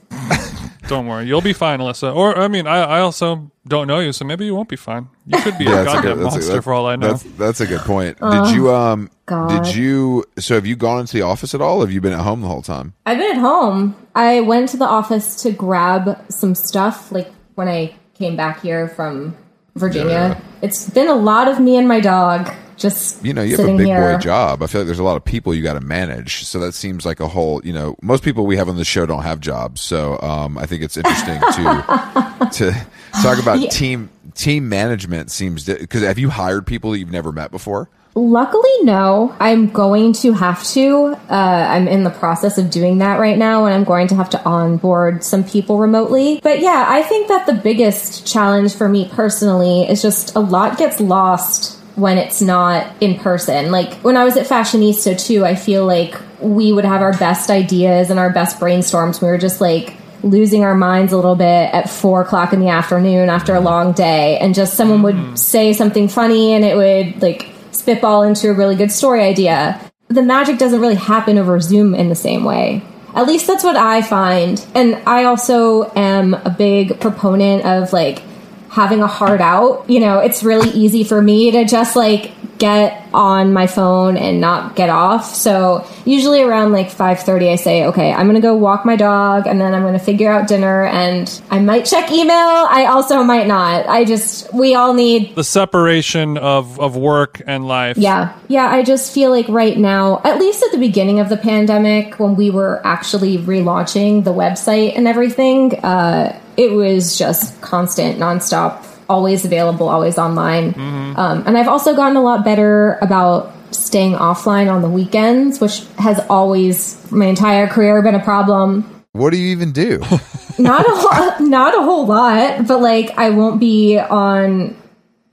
[0.89, 1.27] Don't worry.
[1.27, 2.17] You'll be fine, Alyssa.
[2.17, 5.07] Or, I mean, I, I also don't know you, so maybe you won't be fine.
[5.27, 7.09] You could be a that's goddamn that's monster that's- for all I know.
[7.09, 8.19] That's that's a good point.
[8.19, 9.11] did you um?
[9.27, 9.65] God.
[9.65, 10.25] Did you?
[10.39, 11.81] So have you gone into the office at all?
[11.83, 12.95] Have you been at home the whole time?
[13.05, 13.95] I've been at home.
[14.15, 18.89] I went to the office to grab some stuff, like when I came back here
[18.89, 19.37] from
[19.79, 20.41] Virginia.
[20.63, 23.77] It's been a lot of me and my dog just You know, you have a
[23.77, 24.15] big here.
[24.15, 24.63] boy job.
[24.63, 26.45] I feel like there's a lot of people you got to manage.
[26.45, 27.61] So that seems like a whole.
[27.65, 29.81] You know, most people we have on the show don't have jobs.
[29.81, 32.87] So um, I think it's interesting to to
[33.23, 35.31] talk about team team management.
[35.31, 37.91] Seems because have you hired people that you've never met before?
[38.19, 39.37] Luckily, no.
[39.39, 41.17] I'm going to have to.
[41.31, 41.35] Uh,
[41.71, 44.45] I'm in the process of doing that right now, and I'm going to have to
[44.45, 46.41] onboard some people remotely.
[46.43, 50.79] But yeah, I think that the biggest challenge for me personally is just a lot
[50.79, 53.71] gets lost when it's not in person.
[53.71, 57.51] Like when I was at Fashionista too, I feel like we would have our best
[57.51, 59.23] ideas and our best brainstorms.
[59.23, 59.95] We were just like
[60.25, 63.93] losing our minds a little bit at four o'clock in the afternoon after a long
[63.93, 68.55] day, and just someone would say something funny and it would like spitball into a
[68.55, 69.81] really good story idea.
[70.09, 72.83] The magic doesn't really happen over Zoom in the same way.
[73.15, 74.65] At least that's what I find.
[74.75, 78.23] And I also am a big proponent of like
[78.71, 79.89] having a heart out.
[79.89, 84.41] You know, it's really easy for me to just like get on my phone and
[84.41, 85.35] not get off.
[85.35, 89.47] So usually around like 5:30 I say, "Okay, I'm going to go walk my dog
[89.47, 92.33] and then I'm going to figure out dinner and I might check email.
[92.71, 93.87] I also might not.
[93.89, 97.97] I just we all need The separation of, of work and life.
[97.97, 98.35] yeah.
[98.49, 102.19] Yeah, I just feel like right now, at least at the beginning of the pandemic,
[102.19, 108.83] when we were actually relaunching the website and everything, uh, it was just constant, nonstop,
[109.09, 110.75] always available, always online.
[111.17, 115.85] Um, and I've also gotten a lot better about staying offline on the weekends, which
[115.99, 119.99] has always, my entire career, been a problem What do you even do?
[120.59, 124.77] not a lot, not a whole lot, but like I won't be on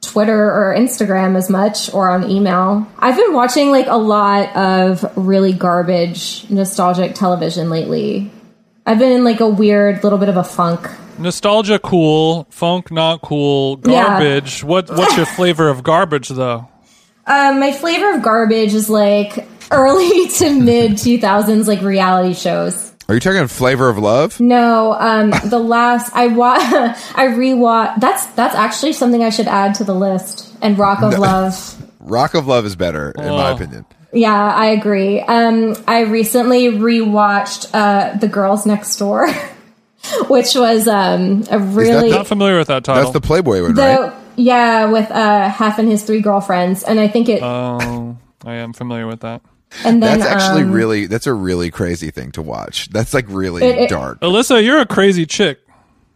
[0.02, 2.88] Twitter or Instagram as much or on email.
[2.98, 8.32] I've been watching like a lot of really garbage nostalgic television lately.
[8.86, 10.88] I've been in like a weird little bit of a funk.
[11.18, 14.06] Nostalgia cool, funk not cool, Yeah.
[14.08, 14.64] garbage.
[14.64, 16.68] What what's your flavor of garbage though?
[17.28, 22.92] Um, my flavor of garbage is like early to mid 2000s like reality shows.
[23.08, 24.40] Are you talking flavor of love?
[24.40, 28.00] No, um, the last I wa I rewatched.
[28.02, 30.54] That's that's actually something I should add to the list.
[30.62, 31.82] And Rock of Love.
[32.00, 33.56] Rock of Love is better, in my Oh.
[33.56, 33.86] opinion.
[34.16, 35.20] Yeah, I agree.
[35.20, 39.28] Um, I recently rewatched uh, The Girls Next Door,
[40.30, 43.03] which was um, a really I'm Not familiar with that title.
[43.03, 44.13] That's the Playboy one, the right?
[44.38, 48.74] yeah with uh, Hef and his three girlfriends, and I think it Oh, I am
[48.74, 49.41] familiar with that.
[49.84, 52.88] and then That's actually um, really that's a really crazy thing to watch.
[52.89, 54.22] That's like really It- it- dark.
[54.22, 55.59] Alyssa, you're a crazy chick.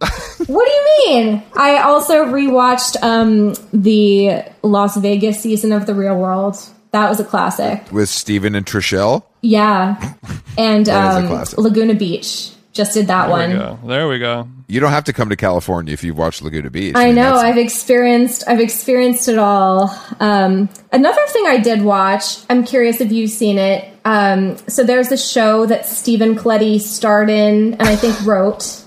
[0.47, 1.43] What do you mean?
[1.55, 6.57] I also rewatched um, the Las Vegas season of The Real World.
[6.91, 7.91] That was a classic.
[7.91, 9.23] With Steven and Trishelle.
[9.41, 10.13] Yeah,
[10.57, 11.63] and That is a um.
[11.63, 13.81] Laguna Beach just did that There one.
[13.83, 13.87] we.
[13.89, 14.47] There we go.
[14.67, 16.95] You don't have to come to California if you've watched Laguna Beach.
[16.95, 17.23] I mean, know.
[17.23, 18.43] that's- I've experienced.
[18.47, 19.89] I've experienced it all.
[20.19, 22.37] Um, another thing I did watch.
[22.49, 23.85] I'm curious if you've seen it.
[24.05, 28.83] Um, so there's a show that Stephen Colletti starred in, and I think wrote.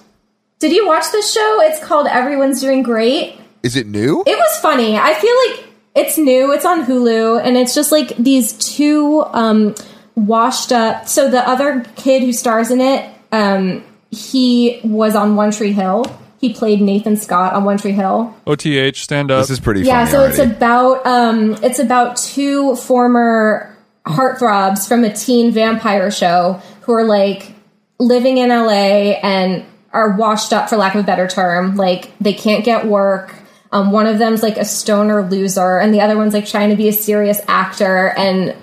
[0.61, 1.59] Did you watch this show?
[1.63, 3.39] It's called Everyone's Doing Great.
[3.65, 4.23] Is it new?
[4.27, 4.97] It was funny.
[4.97, 6.53] I feel like it's new.
[6.53, 9.75] It's on Hulu, and it's just like these two um,
[10.15, 11.09] washed up.
[11.09, 16.05] So the other kid who stars in it, um, he was on One Tree Hill.
[16.41, 18.35] He played Nathan Scott on One Tree Hill.
[18.47, 19.43] OTH, stand up.
[19.43, 23.77] this is pretty Yeah, funny so it's about um, it's about two former
[24.07, 27.53] heartthrobs from a teen vampire show who are like
[28.01, 31.77] living in LA and are washed up for lack of a better term.
[31.77, 33.35] Like they can't get work.
[33.73, 36.77] Um, one of them's like a stoner loser, and the other one's like trying to
[36.77, 38.13] be a serious actor.
[38.17, 38.55] And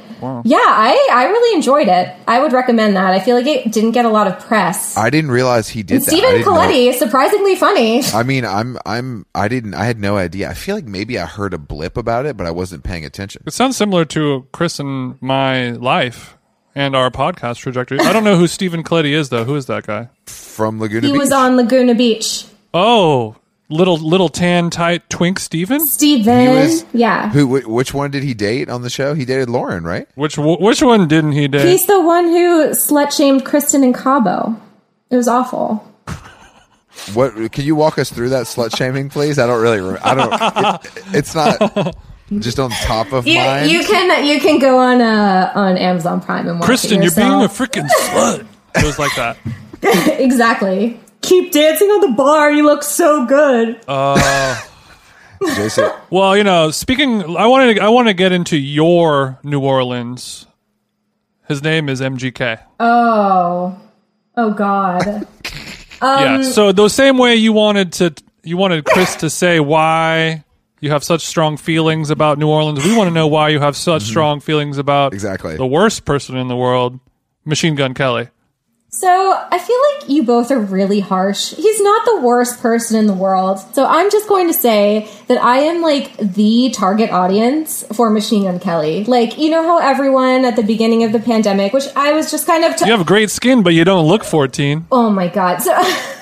[0.43, 2.13] yeah, I I really enjoyed it.
[2.27, 3.13] I would recommend that.
[3.13, 4.97] I feel like it didn't get a lot of press.
[4.97, 6.09] I didn't realize he did that.
[6.11, 8.03] Stephen didn't Colletti is surprisingly funny.
[8.13, 10.49] I mean, I'm, I'm, I didn't, I had no idea.
[10.49, 13.43] I feel like maybe I heard a blip about it, but I wasn't paying attention.
[13.47, 16.37] It sounds similar to Chris and my life
[16.75, 17.99] and our podcast trajectory.
[18.01, 19.45] I don't know who Stephen Colletti is though.
[19.45, 20.09] Who is that guy?
[20.25, 21.19] From Laguna He Beach.
[21.19, 22.45] was on Laguna Beach.
[22.73, 23.37] Oh,
[23.69, 25.85] little little tan tight twink Steven?
[25.85, 26.49] Steven.
[26.55, 27.29] Was- yeah.
[27.29, 27.45] Who?
[27.59, 29.13] wh- Which one did he date on the show?
[29.13, 30.07] He dated Lauren, right?
[30.15, 31.67] Which which one didn't he date?
[31.67, 34.59] He's the one who slut shamed Kristin and Cabo.
[35.09, 35.85] It was awful.
[37.13, 37.51] What?
[37.53, 39.39] Can you walk us through that slut shaming, please?
[39.39, 39.79] I don't really.
[39.79, 40.85] Re- I don't.
[40.85, 41.95] It, it's not
[42.39, 43.69] just on top of You, mine.
[43.69, 47.15] you can you can go on uh, on Amazon Prime and watch Kristin, it you're
[47.15, 48.45] being a freaking slut.
[48.75, 49.37] It was like that.
[50.19, 50.99] exactly.
[51.21, 52.51] Keep dancing on the bar.
[52.51, 53.79] You look so good.
[53.87, 54.59] Uh,
[55.55, 59.61] Jason, Well, you know, speaking, I wanted to, I want to get into your New
[59.61, 60.45] Orleans.
[61.47, 62.61] His name is MGK.
[62.79, 63.79] Oh,
[64.35, 65.27] oh God.
[66.01, 66.35] yeah.
[66.35, 68.13] Um, so the same way you wanted to,
[68.43, 70.43] you wanted Chris to say why
[70.81, 72.83] you have such strong feelings about New Orleans.
[72.85, 74.09] We want to know why you have such mm-hmm.
[74.09, 75.57] strong feelings about Exactly.
[75.57, 76.99] the worst person in the world,
[77.45, 78.29] Machine Gun Kelly.
[78.91, 79.07] So
[79.51, 81.53] I feel like you both are really harsh.
[81.53, 83.59] He's not the worst person in the world.
[83.73, 88.43] So I'm just going to say that I am like the target audience for Machine
[88.45, 89.03] Gun Kelly.
[89.03, 92.47] Like, you know how everyone at the beginning of the pandemic, which I was just
[92.47, 92.75] kind of.
[92.75, 94.87] T- You have great skin, but you don't look 14.
[94.91, 95.57] oh my God.
[95.59, 95.71] So.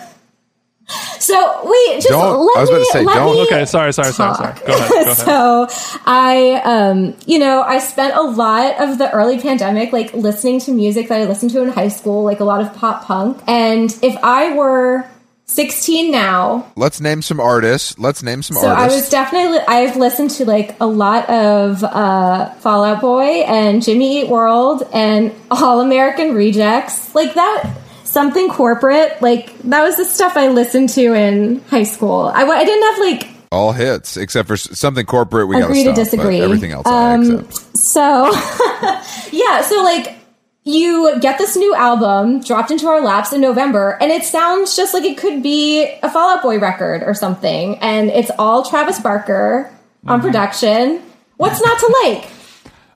[1.20, 1.36] So
[1.70, 2.76] we just Don't- let I was me.
[2.76, 4.54] about to say, don't- Okay, sorry, sorry, sorry, sorry.
[4.66, 5.18] Go ahead, go ahead.
[5.18, 5.68] so
[6.06, 10.72] I, um, you know, I spent a lot of the early pandemic like listening to
[10.72, 13.42] music that I listened to in high school, like a lot of pop punk.
[13.48, 15.06] And if I were
[15.50, 17.98] 16 now, Let's name some artists.
[17.98, 18.76] Let's name some artists.
[18.76, 23.44] so I was definitely I've listened to like a lot of uh, Fall Out Boy
[23.48, 27.72] and Jimmy Eat World and All American Rejects, like that.
[28.18, 32.32] Something corporate, like that was the stuff I listened to in high school.
[32.34, 35.48] I, I didn't have like All hits except for something corporate.
[35.48, 36.42] We got agree stop, to disagree.
[36.42, 37.78] Everything else I Um, accept.
[37.78, 38.32] So,
[39.32, 40.16] yeah, so like
[40.64, 44.94] you get this new album dropped into our laps in November, and it sounds just
[44.96, 47.78] like it could be a Fall Out Boy record or something.
[47.80, 50.10] And it's all Travis Barker Mm-hmm.
[50.12, 51.02] on production.
[51.38, 52.30] What's not to like?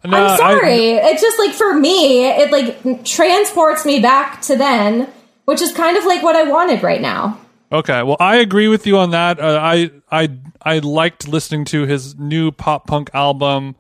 [0.04, 0.90] No, I'm I- sorry.
[0.94, 5.08] it's just like for me, it like transports me back to then,
[5.46, 7.40] which is kind of like what I wanted right now.
[7.72, 9.40] Okay, well, I agree with you on that.
[9.40, 10.30] Uh, I I
[10.62, 13.76] I liked listening to his new pop punk album.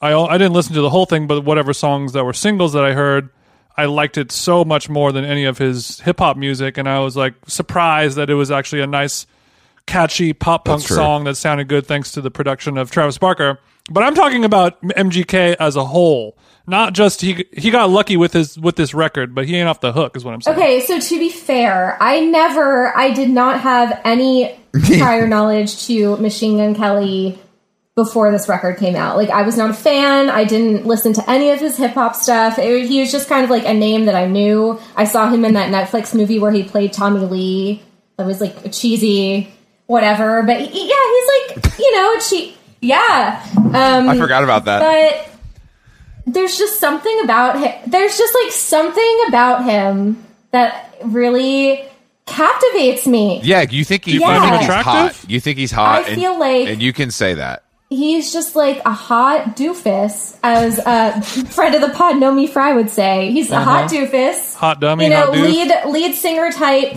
[0.00, 2.84] I I didn't listen to the whole thing, but whatever songs that were singles that
[2.84, 3.30] I heard,
[3.76, 6.98] I liked it so much more than any of his hip hop music, and I
[6.98, 9.26] was like surprised that it was actually a nice,
[9.86, 13.60] catchy pop punk song that sounded good thanks to the production of Travis Barker.
[13.90, 18.32] But I'm talking about MGK as a whole, not just he he got lucky with
[18.32, 20.56] his with this record, but he ain't off the hook, is what I'm saying.
[20.56, 24.56] Okay, so to be fair, I never, I did not have any
[24.98, 27.38] prior knowledge to Machine Gun Kelly
[27.94, 29.16] before this record came out.
[29.18, 30.30] Like, I was not a fan.
[30.30, 32.58] I didn't listen to any of his hip hop stuff.
[32.58, 34.80] It- he was just kind of like a name that I knew.
[34.96, 37.82] I saw him in that Netflix movie where he played Tommy Lee.
[38.16, 39.52] That was like a cheesy
[39.86, 40.42] whatever.
[40.42, 43.42] But he- yeah, he's like, you know, a che- yeah.
[43.56, 44.80] Um, I forgot about that.
[46.26, 47.90] but there's just something about him.
[47.90, 51.84] There's just like something about him that really
[52.26, 53.40] captivates me.
[53.42, 55.16] yeah, you think he, you find him think he's attractive?
[55.16, 55.30] hot?
[55.30, 56.04] You think he's hot?
[56.04, 57.64] I and- feel like- and you can say that.
[57.88, 61.20] He's just like a hot doofus, as a
[61.50, 63.30] friend of the pod, Naomi Fry would say.
[63.32, 64.54] He's a hot doofus.
[64.54, 65.42] Hot dummy, You know, hot doof.
[65.42, 66.94] lead lead singer type,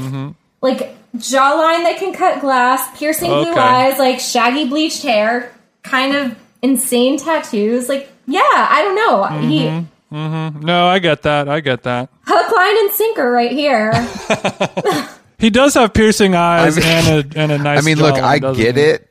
[0.61, 5.51] like jawline that can cut glass, piercing blue eyes, like shaggy bleached hair,
[5.85, 7.87] kind of insane tattoos.
[7.87, 9.47] Like, yeah, I don't know.
[9.47, 10.61] He Mm-hmm.
[10.61, 11.49] No, I get that.
[11.49, 12.09] I get that.
[12.25, 13.91] hook, line, and sinker right here.
[15.37, 17.79] He does have piercing eyes I mean- and a and a nice.
[17.79, 18.81] I mean, look, I get he?
[18.81, 19.09] it.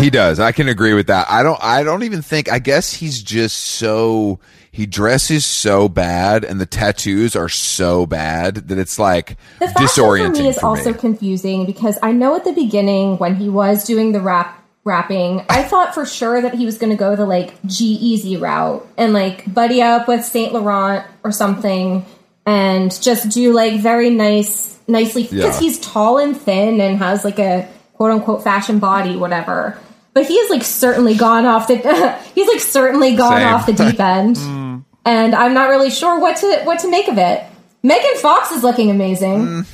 [0.00, 0.40] he does.
[0.40, 1.30] I can agree with that.
[1.30, 1.62] I don't.
[1.62, 2.50] I don't even think.
[2.50, 4.40] I guess he's just so.
[4.72, 10.36] He dresses so bad, and the tattoos are so bad that it's like The disorienting
[10.36, 13.84] for me is for also confusing because I know at the beginning when he was
[13.84, 17.24] doing the rap rapping, I thought for sure that he was going to go the
[17.26, 22.04] like G-Eazy route and like buddy up with Saint Laurent or something
[22.46, 25.58] and just do like very nice, nicely because Yeah.
[25.58, 29.78] he's tall and thin and has like a quote unquote fashion body, whatever.
[30.12, 31.76] But he has like certainly gone off the
[32.34, 33.48] he's like certainly gone Same.
[33.54, 34.84] off the deep end, mm.
[35.04, 37.42] and I'm not really sure what to what to make of it.
[37.82, 39.46] Megan Fox is looking amazing.
[39.46, 39.66] Mm.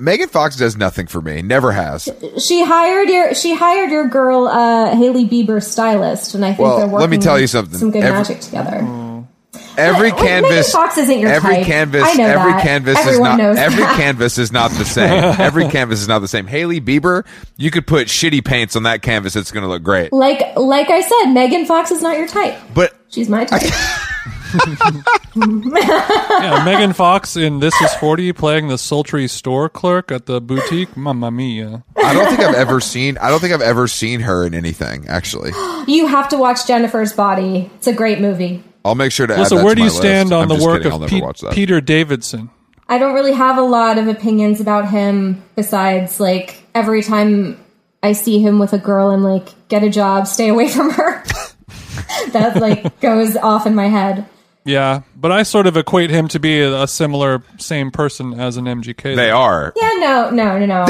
[0.00, 1.42] Megan Fox does nothing for me.
[1.42, 2.08] Never has.
[2.44, 6.76] She hired your she hired your girl uh, Hailey Bieber stylist, and I think Well,
[6.78, 7.78] they're let working me tell you something.
[7.78, 9.06] Some good Every- magic together.
[9.76, 10.72] Every Megan canvas.
[10.72, 11.64] Fox isn't your every type.
[11.66, 12.02] canvas.
[12.04, 12.62] I know every that.
[12.62, 13.38] canvas is Everyone not.
[13.38, 13.96] knows every that.
[13.96, 15.10] canvas is not the same.
[15.38, 16.46] every canvas is not the same.
[16.46, 17.24] Hailey Bieber,
[17.56, 19.36] you could put shitty paints on that canvas.
[19.36, 20.12] It's going to look great.
[20.12, 22.58] Like like I said, Megan Fox is not your type.
[22.74, 23.62] But She's my type.
[25.36, 30.96] Yeah, Megan Fox in This Is 40 playing the sultry store clerk at the boutique.
[30.96, 31.84] Mamma mia.
[31.96, 33.16] I don't think I've ever seen.
[33.18, 35.06] I don't think I've ever seen her in anything.
[35.08, 35.52] Actually,
[35.86, 37.70] you have to watch Jennifer's Body.
[37.76, 38.64] It's a great movie.
[38.84, 39.34] I'll make sure to.
[39.34, 40.32] add Listen, that where to do my you stand list.
[40.36, 40.92] on I'm the work kidding.
[40.92, 41.52] Of never Pete- watch that.
[41.52, 42.50] Peter Davidson?
[42.88, 47.62] I don't really have a lot of opinions about him besides like every time
[48.02, 51.22] I see him with a girl, I'm like, get a job, stay away from her.
[52.32, 54.26] that like goes off in my head.
[54.64, 58.56] Yeah, but I sort of equate him to be a, a similar same person as
[58.58, 59.16] an MGK.
[59.16, 59.72] They are.
[59.74, 60.84] Yeah, no, no, no, no.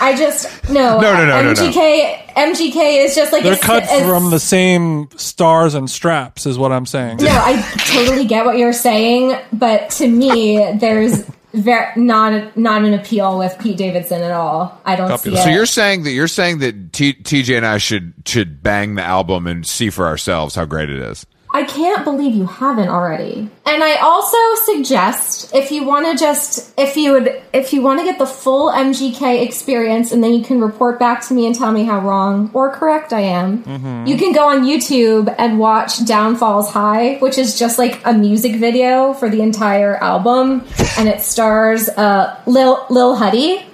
[0.00, 1.00] I just no.
[1.00, 1.54] No, no, no, no, no.
[1.54, 6.46] MGK, MGK is just like They're a- cut a- from the same stars and straps,
[6.46, 7.16] is what I'm saying.
[7.18, 7.60] No, I
[7.92, 13.58] totally get what you're saying, but to me, there's very not not an appeal with
[13.58, 14.80] Pete Davidson at all.
[14.84, 15.40] I don't Copy see that.
[15.40, 15.42] it.
[15.44, 19.02] So you're saying that you're saying that T- TJ and I should should bang the
[19.02, 21.26] album and see for ourselves how great it is.
[21.52, 23.48] I can't believe you haven't already.
[23.66, 28.00] And I also suggest if you want to just if you would if you want
[28.00, 31.54] to get the full MGK experience and then you can report back to me and
[31.54, 34.06] tell me how wrong or correct I am.
[34.06, 38.56] You can go on YouTube and watch Downfalls High, which is just like a music
[38.56, 40.64] video for the entire album
[40.98, 43.64] and it stars uh Lil Lil Huddy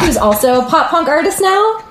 [0.00, 1.84] who's also a pop punk artist now,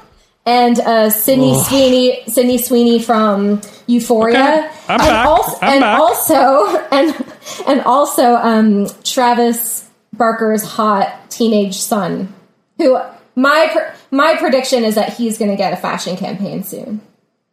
[0.46, 5.26] and uh, Sydney Sweeney, Sydney Sweeney from Euphoria, Okay, I'm and back.
[5.28, 6.00] also I'm and back.
[6.00, 7.34] also and
[7.68, 12.34] and also um, Travis Barker's hot teenage son,
[12.78, 13.00] who
[13.36, 17.02] my my prediction is that he's going to get a fashion campaign soon.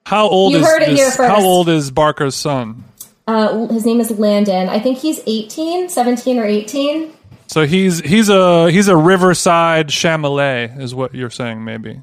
[0.07, 1.31] How old You is heard it this- here first.
[1.31, 2.85] How old is Barker's son?
[3.27, 4.69] Uh, his name is Landon.
[4.69, 7.13] I think he's 18, 17 or 18.
[7.47, 12.01] So he's he's a he's a Riverside Chalamet, is what you're saying, maybe.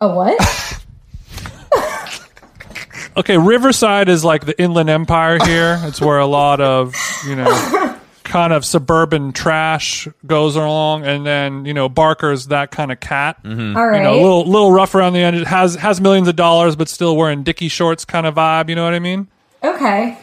[0.00, 0.38] A what?
[3.16, 5.80] Okay, Riverside is like the Inland Empire here.
[5.86, 6.94] It's where a lot of
[7.26, 12.92] you know kind of suburban trash goes along, and then you know Barker's that kind
[12.92, 13.42] of cat.
[13.42, 13.76] Mm-hmm.
[13.76, 13.98] All right.
[13.98, 15.46] You know, a little little rough around the edges.
[15.46, 18.68] Has has millions of dollars, but still wearing dicky shorts kind of vibe.
[18.68, 19.28] You know what I mean?
[19.62, 20.18] Okay.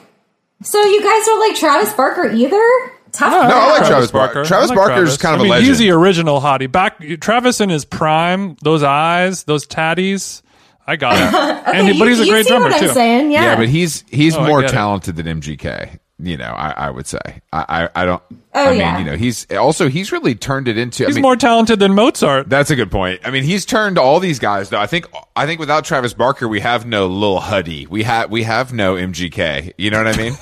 [0.64, 2.91] So you guys don't like Travis Barker either?
[3.12, 3.32] Tough.
[3.32, 4.44] No, I like Travis Barker.
[4.44, 5.68] Travis I like Barker's kind of I a mean, legend.
[5.68, 6.72] He's the original hottie.
[6.72, 10.41] Back Travis in his prime, those eyes, those tatties.
[10.88, 11.67] I got it.
[11.75, 12.89] and he, You- but he's a great drummer too.
[12.89, 13.31] saying?
[13.31, 13.43] Yeah.
[13.43, 14.73] Yeah, but he's he's Oh, more get it.
[14.73, 15.99] talented than MGK.
[16.19, 17.19] You know, I, I would say.
[17.51, 17.65] I,
[17.95, 18.21] I, I don't.
[18.53, 18.99] Oh, I mean, yeah.
[18.99, 21.05] you know, he's also he's really turned it into.
[21.05, 22.49] He's I mean, more talented than Mozart.
[22.49, 23.21] That's a good point.
[23.25, 24.79] I mean, he's turned all these guys though.
[24.79, 27.88] I think I think without Travis Barker, we have no Lil Huddy.
[27.88, 29.73] We have we have no MGK.
[29.77, 30.34] You know what I mean?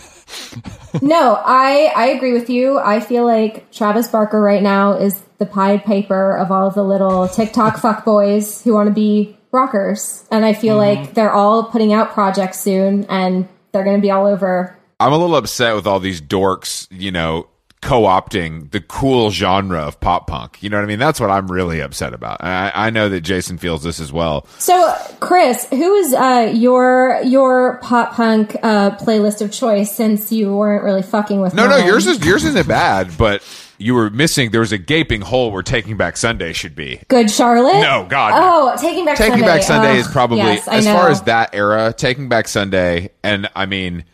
[1.02, 2.78] no, I I agree with you.
[2.78, 6.84] I feel like Travis Barker right now is the Pied Piper of all of the
[6.84, 11.02] little TikTok fuckboys who want to be rockers, and I feel Mm-hmm.
[11.04, 14.78] like they're all putting out projects soon, and they're going to be all over.
[15.00, 16.88] I'm a little upset with all these dorks.
[16.92, 17.48] You know.
[17.84, 21.00] Co-opting the cool genre of pop punk, you know what I mean.
[21.00, 22.38] That's what I'm really upset about.
[22.44, 24.46] I, I know that Jason feels this as well.
[24.60, 29.92] So, Chris, who is uh, your your pop punk uh, playlist of choice?
[29.96, 31.88] Since you weren't really fucking with No, no, mine?
[31.88, 33.42] yours is yours isn't bad, but
[33.82, 34.52] you were missing.
[34.52, 37.02] There was a gaping hole where Taking Back Sunday should be.
[37.08, 37.82] Good Charlotte.
[37.82, 38.74] No, God, no.
[38.74, 39.46] Oh, Taking Back Taking Sunday.
[39.46, 40.94] Back Sunday Ugh, is probably yes, as know.
[40.94, 41.94] far as that era.
[41.96, 44.06] Taking Back Sunday, and I mean,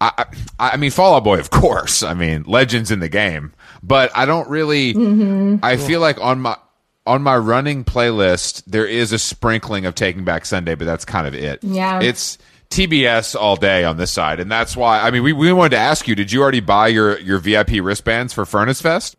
[0.00, 0.26] I,
[0.58, 2.02] I, I mean, Fall Out Boy, of course.
[2.02, 3.52] I mean, legends in the game,
[3.82, 4.94] but I don't really.
[4.94, 5.64] Mm-hmm.
[5.64, 6.56] I feel like on my
[7.06, 11.26] on my running playlist there is a sprinkling of Taking Back Sunday, but that's kind
[11.26, 11.62] of it.
[11.62, 12.00] Yeah.
[12.00, 12.38] it's.
[12.70, 15.00] TBS all day on this side, and that's why.
[15.00, 17.82] I mean, we, we wanted to ask you: Did you already buy your your VIP
[17.82, 19.16] wristbands for Furnace Fest?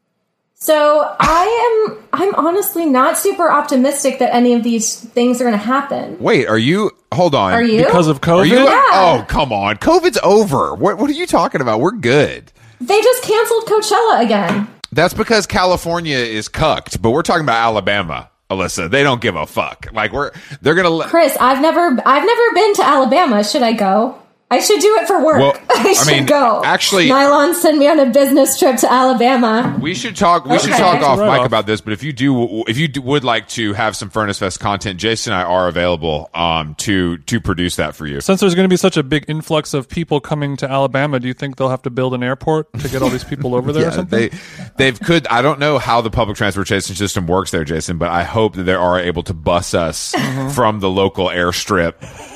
[0.55, 1.97] So I am.
[2.13, 6.17] I'm honestly not super optimistic that any of these things are going to happen.
[6.19, 6.91] Wait, are you?
[7.13, 7.51] Hold on.
[7.53, 7.83] Are you?
[7.85, 8.47] Because of Are COVID?
[8.47, 8.63] you?
[8.63, 8.83] Yeah.
[8.93, 9.75] Oh, come on.
[9.77, 10.73] COVID's over.
[10.73, 11.81] What What are you talking about?
[11.81, 12.51] We're good.
[12.79, 14.67] They just canceled Coachella again.
[14.93, 18.91] That's because California is cucked, but we're talking about Alabama, Alyssa.
[18.91, 19.87] They don't give a fuck.
[19.93, 20.31] Like we're
[20.61, 21.07] they're gonna.
[21.07, 21.97] Chris, I've never.
[22.05, 23.43] I've never been to Alabama.
[23.43, 24.20] Should I go?
[24.51, 25.37] I should do it for work.
[25.39, 26.61] Well, I I should mean, go.
[26.63, 29.77] actually- Nylon send me on a business trip to Alabama.
[29.81, 30.45] We should talk.
[30.45, 31.45] We should talk off Right mic off.
[31.47, 31.79] about this.
[31.81, 34.99] But if you do, if you do, would like to have some Furnace Fest content,
[34.99, 38.19] Jason and I are available um, to to produce that for you.
[38.21, 41.27] Since there's going to be such a big influx of people coming to Alabama, do
[41.27, 43.83] you think they'll have to build an airport to get all these people over there
[43.83, 44.29] or Yeah, something?
[44.29, 44.37] they
[44.77, 45.25] they've could.
[45.27, 48.63] I don't know how the public transportation system works there, Jason, but I hope that
[48.63, 50.49] they are able to bus us Mm-hmm.
[50.49, 51.93] from the local airstrip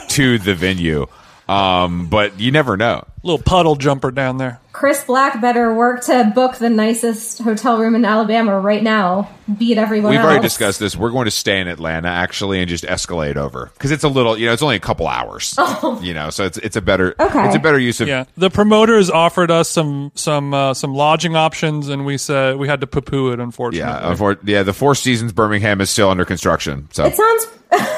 [0.09, 1.05] to the venue.
[1.47, 3.05] Um, but you never know.
[3.21, 4.59] Little puddle jumper down there.
[4.71, 9.29] Chris Black better work to book the nicest hotel room in Alabama right now.
[9.57, 10.25] Beat everyone We've else.
[10.25, 10.95] already discussed this.
[10.95, 14.37] We're going to stay in Atlanta actually and just escalate over because it's a little,
[14.37, 15.55] you know, it's only a couple hours,
[16.01, 17.27] you know, so it's it's a better Oh.
[17.27, 17.45] Okay.
[17.45, 21.35] it's a better use of Yeah, the promoters offered us some some uh, some lodging
[21.35, 23.39] options, and we said we had to poo poo it.
[23.39, 24.13] Unfortunately, yeah.
[24.13, 27.47] unfor- yeah, the Four Seasons Birmingham is still under construction, so It sounds.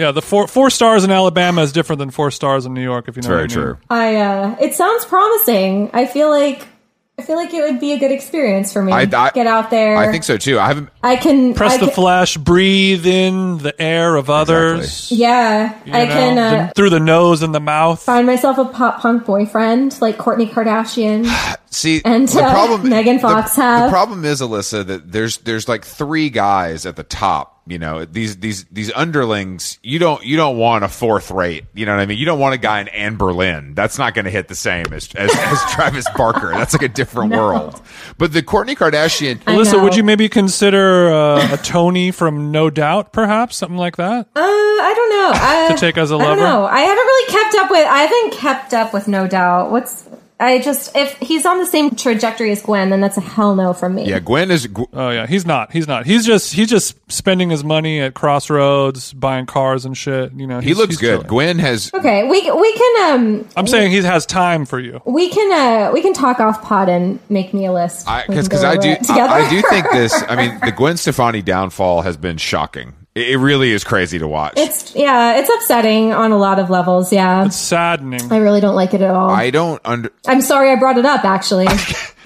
[0.00, 0.10] yeah.
[0.12, 3.06] The four four stars in Alabama is different than four stars in New York.
[3.08, 3.64] If you know, very what I mean.
[3.64, 3.78] true.
[3.90, 4.16] I.
[4.16, 5.90] uh It sounds promising.
[5.92, 6.66] I feel like.
[7.18, 8.92] I feel like it would be a good experience for me.
[8.92, 9.94] I- I- Get out there.
[9.94, 10.58] I think so too.
[10.58, 10.88] I haven't.
[11.02, 15.12] I can Press I the can- flesh, breathe in the air of others.
[15.12, 18.02] Yeah, you I know, can uh, through the nose and the mouth.
[18.02, 21.26] find myself a pop punk boyfriend like Kourtney Kardashian.
[21.72, 23.90] See, And, the uh, problem Megan Fox the, have.
[23.90, 27.58] problem is Alyssa that there's there's like three guys at the top.
[27.66, 29.78] You know these these these underlings.
[29.84, 31.66] You don't you don't want a fourth rate.
[31.72, 32.18] You know what I mean.
[32.18, 33.76] You don't want a guy in Anberlin.
[33.76, 36.48] That's not going to hit the same as as, as Travis Barker.
[36.48, 37.80] That's like a different world.
[38.18, 39.40] But the Kourtney Kardashian.
[39.46, 39.84] I Alyssa, know.
[39.84, 44.26] would you maybe consider uh, a Tony from No Doubt, perhaps something like that?
[44.34, 45.30] Uh, I don't know.
[45.34, 46.40] I, To take as a I don't lover?
[46.40, 46.64] know.
[46.66, 47.86] I haven't really kept up with.
[47.86, 49.70] I haven't kept up with No Doubt.
[49.70, 50.08] What's
[50.40, 53.72] I just if he's on the same trajectory as Gwen, then that's a hell no
[53.74, 54.06] from me.
[54.08, 54.66] Yeah, Gwen is.
[54.94, 55.70] Oh yeah, he's not.
[55.72, 56.06] He's not.
[56.06, 60.32] He's just he's just spending his money at crossroads, buying cars and shit.
[60.32, 61.12] You know, he looks good.
[61.16, 61.26] chilling.
[61.26, 61.92] Gwen has.
[61.92, 65.00] Okay, we we can um I'm saying he has time for you.
[65.04, 68.06] we can uh we can talk off pod and make me a list.
[68.06, 69.32] We can Because go I do, I, together.
[69.34, 70.24] I do think this.
[70.28, 72.94] I mean, the Gwen Stefani downfall has been shocking.
[73.14, 74.54] It, it really is crazy to watch.
[74.56, 77.12] it's yeah, it's upsetting on a lot of levels.
[77.12, 78.30] Yeah, it's Saddening.
[78.32, 79.30] I really don't like it at all.
[79.30, 80.12] I don't under.
[80.26, 81.24] I'm sorry I brought it up.
[81.24, 81.66] Actually,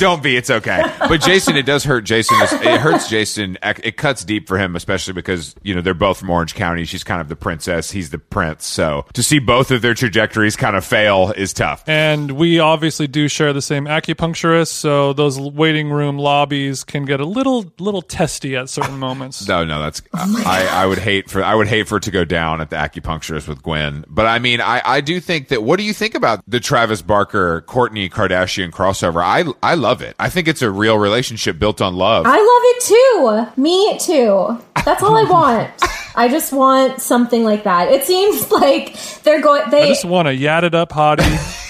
[0.00, 0.36] Don't be.
[0.36, 0.82] It's okay.
[1.10, 2.36] But Jason, it does hurt Jason.
[2.40, 3.58] It hurts Jason.
[3.62, 6.84] It cuts deep for him, especially because you know they're both from Orange County.
[6.84, 7.90] She's kind of the princess.
[7.90, 8.64] He's the prince.
[8.64, 11.82] So to see both of their trajectories kind of fail is tough.
[11.88, 17.18] And we obviously do share the same acupuncturist, so those waiting room lobbies can get
[17.18, 19.40] a little little testy at certain moments.
[19.50, 22.24] No, no, that's I, I would hate for I would hate for it to go
[22.24, 24.04] down at the acupuncturist with Gwen.
[24.06, 25.64] But I mean, I, I do think that.
[25.64, 29.24] What do you think about the Travis Barker Kourtney Kardashian crossover?
[29.24, 30.14] I I love it.
[30.18, 32.24] I think it's a real relationship built on love.
[32.26, 33.60] I love it too.
[33.60, 34.58] Me too.
[34.84, 35.70] That's all I want.
[36.16, 37.90] I just want something like that.
[37.90, 39.62] It seems like they're going.
[39.66, 41.20] I They just want a yadded up hottie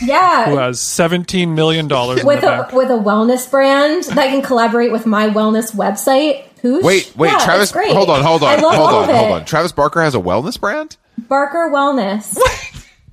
[0.06, 2.72] yeah, who has seventeen million dollars in With the a bank.
[2.72, 6.44] with a wellness brand that can collaborate with my wellness website.
[6.62, 6.82] Poosh.
[6.82, 7.64] wait, wait, Yeah, Travis.
[7.64, 7.92] it's great.
[7.92, 9.44] Hold on, hold on, hold on, hold on.
[9.46, 10.98] Travis Barker has a wellness brand.
[11.18, 12.38] Barker Wellness.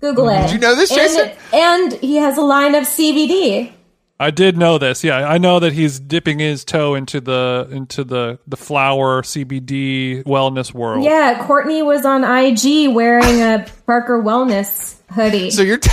[0.02, 0.42] Google it.
[0.44, 1.32] Did you know this, Jason?
[1.54, 3.72] And, and he has a line of CBD.
[4.20, 5.04] I did know this.
[5.04, 10.24] Yeah, I know that he's dipping his toe into the into the the flower CBD
[10.24, 11.04] wellness world.
[11.04, 15.52] Yeah, Kourtney was on IG wearing a Barker Wellness hoodie.
[15.52, 15.78] So you're.
[15.78, 15.90] T-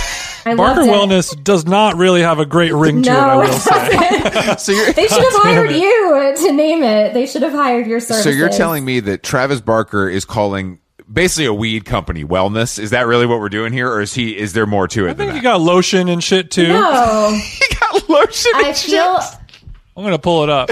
[0.47, 0.93] I Barker loved it.
[0.93, 3.13] Wellness does not really have a great ring to it.
[3.13, 4.55] I No, will say.
[4.57, 4.93] so you're.
[4.93, 7.13] they should have hired you uh, to name it.
[7.15, 8.23] They should have hired your services.
[8.23, 10.77] So you're telling me that Travis Barker is calling
[11.11, 12.77] basically a weed company wellness?
[12.79, 14.37] Is that really what we're doing here, or is he?
[14.37, 15.43] Is there more to it I than think you that?
[15.43, 16.67] got lotion and shit too.
[16.67, 17.74] No, he got
[18.09, 18.51] lotion.
[18.55, 19.19] I and feel.
[19.97, 20.69] I'm gonna pull it up.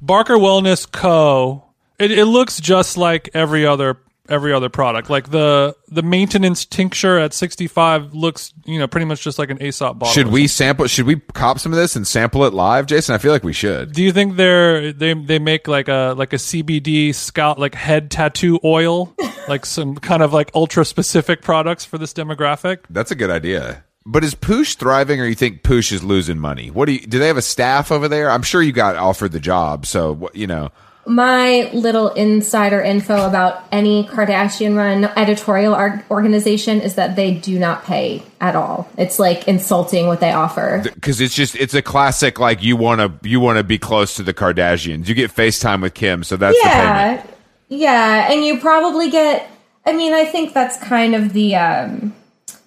[0.00, 1.64] Barker Wellness Co.
[1.98, 3.98] It, it looks just like every other
[4.28, 5.10] every other product.
[5.10, 9.62] Like the the maintenance tincture at 65 looks, you know, pretty much just like an
[9.62, 10.12] Aesop bottle.
[10.12, 10.86] Should we sample?
[10.86, 13.14] Should we cop some of this and sample it live, Jason?
[13.14, 13.92] I feel like we should.
[13.92, 18.10] Do you think they're they they make like a like a CBD scalp like head
[18.10, 19.14] tattoo oil,
[19.48, 22.78] like some kind of like ultra specific products for this demographic?
[22.90, 23.84] That's a good idea.
[24.08, 26.70] But is Poosh thriving, or you think Poosh is losing money?
[26.70, 27.00] What do you?
[27.00, 28.30] Do they have a staff over there?
[28.30, 30.70] I'm sure you got offered the job, so you know.
[31.06, 35.74] my little insider info about any Kardashian run editorial
[36.10, 38.88] organization is that they do not pay at all.
[38.96, 40.82] It's like insulting what they offer.
[40.82, 44.14] because it's just it's a classic like you want to you want to be close
[44.16, 45.08] to the Kardashians.
[45.08, 47.26] You get FaceTime with Kim, so that's yeah
[47.68, 49.50] yeah and you probably get
[49.84, 52.14] i mean i think that's kind of the um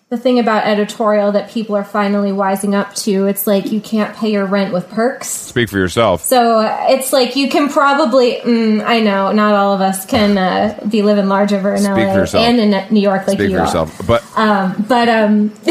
[0.10, 4.16] the thing about editorial that people are finally wising up to it's like you can't
[4.16, 6.24] pay your rent with perks Speak for yourself.
[6.24, 10.80] so it's like you can probably mm, i know not all of us can uh,
[10.90, 13.62] be living large over in Speak la and in new york like Speak you for
[13.62, 14.02] are yourself.
[14.08, 14.24] But
[14.88, 15.50] but um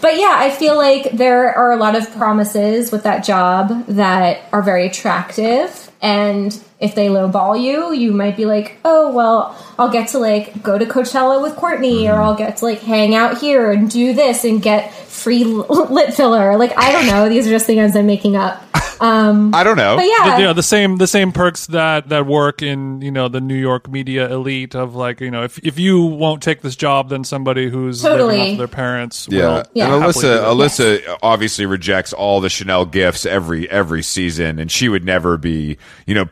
[0.00, 4.40] but yeah i feel like there are a lot of promises with that job that
[4.52, 9.90] are very attractive and if they lowball you you might be like oh well i'll
[9.90, 12.22] get to like go to coachella with kourtney or mm-hmm.
[12.22, 16.56] i'll get to like hang out here and do this and get free lip filler
[16.56, 18.62] like i don't know these are just things i'm making up
[19.02, 19.96] um, I don't know.
[19.96, 23.28] but yeah you know the same the same perks that that work in you know
[23.28, 26.76] the New York media elite of like you know if if you won't take this
[26.76, 28.38] job then somebody who's Totally.
[28.38, 29.94] living off their parents Yeah, will Yeah.
[29.94, 31.04] and happily Alyssa, do that.
[31.06, 35.78] Alyssa obviously rejects all the Chanel gifts every every season, and she would never be,
[36.06, 36.24] you know,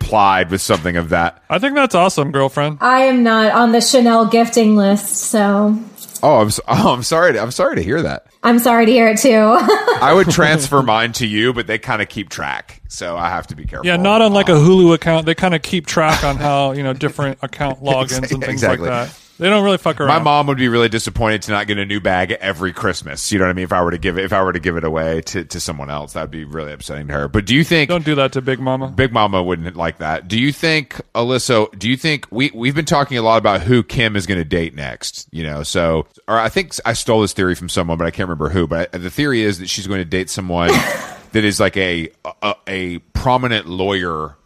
[0.42, 1.42] plied with something of that.
[1.50, 5.78] I think that's awesome girlfriend i am not on the chanel gifting list so
[6.22, 7.32] Oh, I'm s- oh, I'm sorry.
[7.32, 8.26] To, I'm sorry to hear that.
[8.42, 9.30] i'm sorry to hear it too
[10.02, 13.46] I would transfer mine to you, but they kind of keep track, so I have
[13.48, 13.86] to be careful.
[13.86, 16.82] yeah not on like a Hulu account they kind of keep track on how you
[16.82, 18.88] know different account logins and things Exactly.
[18.88, 21.66] like that they don't really fuck around My mom would be really disappointed to not
[21.66, 23.32] get a new bag every Christmas.
[23.32, 23.64] You know what I mean?
[23.64, 25.60] If I were to give it, if I were to give it away to, to
[25.60, 27.28] someone else, that would be really upsetting to her.
[27.28, 30.28] But do you think don't do that to Big Mama Big Mama wouldn't like that?
[30.28, 31.76] Do you think Alyssa?
[31.78, 34.44] Do you think we we've been talking a lot about who Kim is going to
[34.44, 35.26] date next?
[35.30, 38.28] You know, so or I think I stole this theory from someone, but I can't
[38.28, 38.66] remember who.
[38.66, 40.68] But the theory is that she's going to date someone
[41.32, 42.10] that is like a
[42.42, 44.36] a, a prominent lawyer.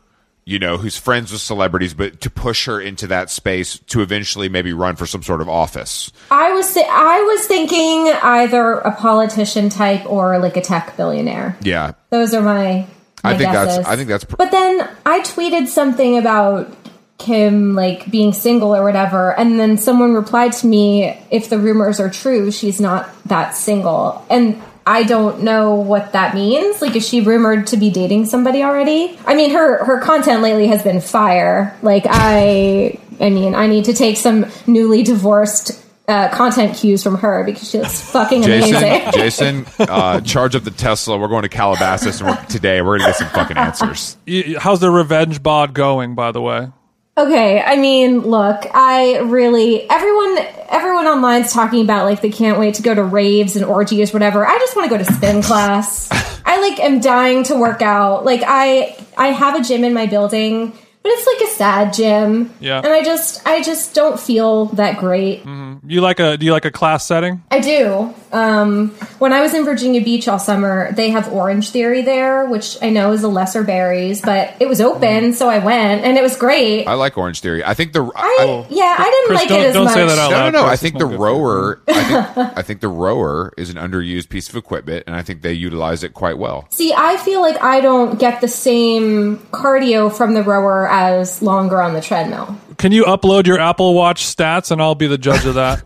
[0.47, 4.51] You know, who's friends with celebrities, but to push her into that space to eventually
[4.51, 6.13] maybe run for some sort of office.
[6.31, 11.57] I was th- I was thinking either a politician type or like a tech billionaire.
[11.63, 12.87] Yeah, Those are my,
[13.25, 13.77] my I think guesses.
[13.79, 16.77] that's I think that's pr- But then I tweeted something about
[17.17, 22.01] Kim like being single or whatever, and then someone replied to me, "If the rumors
[22.01, 26.83] are true, she's not that single." And I don't know what that means.
[26.83, 29.19] Like, is she rumored to be dating somebody already?
[29.27, 31.77] I mean, her her content lately has been fire.
[31.83, 37.17] Like, I, I mean, I need to take some newly divorced uh, content cues from
[37.17, 38.81] her because she looks fucking amazing.
[39.13, 41.17] Jason, Jason, uh, charge up the Tesla.
[41.17, 44.19] We're going to Calabasas, and we're, today we're going to get some fucking answers.
[44.59, 46.69] How's the revenge bod going, by the way?
[47.17, 50.37] Okay, I mean, look, I really everyone
[50.69, 54.45] everyone online's talking about like they can't wait to go to raves and orgies, whatever.
[54.45, 56.09] I just want to go to spin class.
[56.45, 58.25] I like am dying to work out.
[58.25, 60.73] Like I I have a gym in my building,
[61.05, 62.53] but it's like a sad gym.
[62.61, 62.79] Yeah.
[62.79, 65.45] And I just I just don't feel that great.
[65.87, 67.43] You like a do you like a class setting?
[67.51, 68.13] I do.
[68.33, 68.89] Um,
[69.21, 72.91] when I was in Virginia Beach all summer, they have Orange Theory there, which I
[72.91, 76.37] know is a lesser Barry's, but it was open, so I went, and it was
[76.37, 76.87] great.
[76.87, 77.63] I like Orange Theory.
[77.65, 79.95] I think the I, yeah, I didn't Chris, like don't- it as don't much.
[79.95, 80.65] say that out no, no, no.
[80.67, 80.73] Chris.
[80.73, 81.37] I think the good for you.
[81.37, 81.81] rower.
[81.89, 85.43] I think, I think the rower is an underused piece of equipment, and I think
[85.43, 86.67] they utilize it quite well.
[86.71, 91.83] See, I feel like I don't get the same cardio from the rower as longer
[91.83, 92.57] on the treadmill.
[92.79, 95.83] Can you upload your Apple Watch stats and I'll be the judge of that?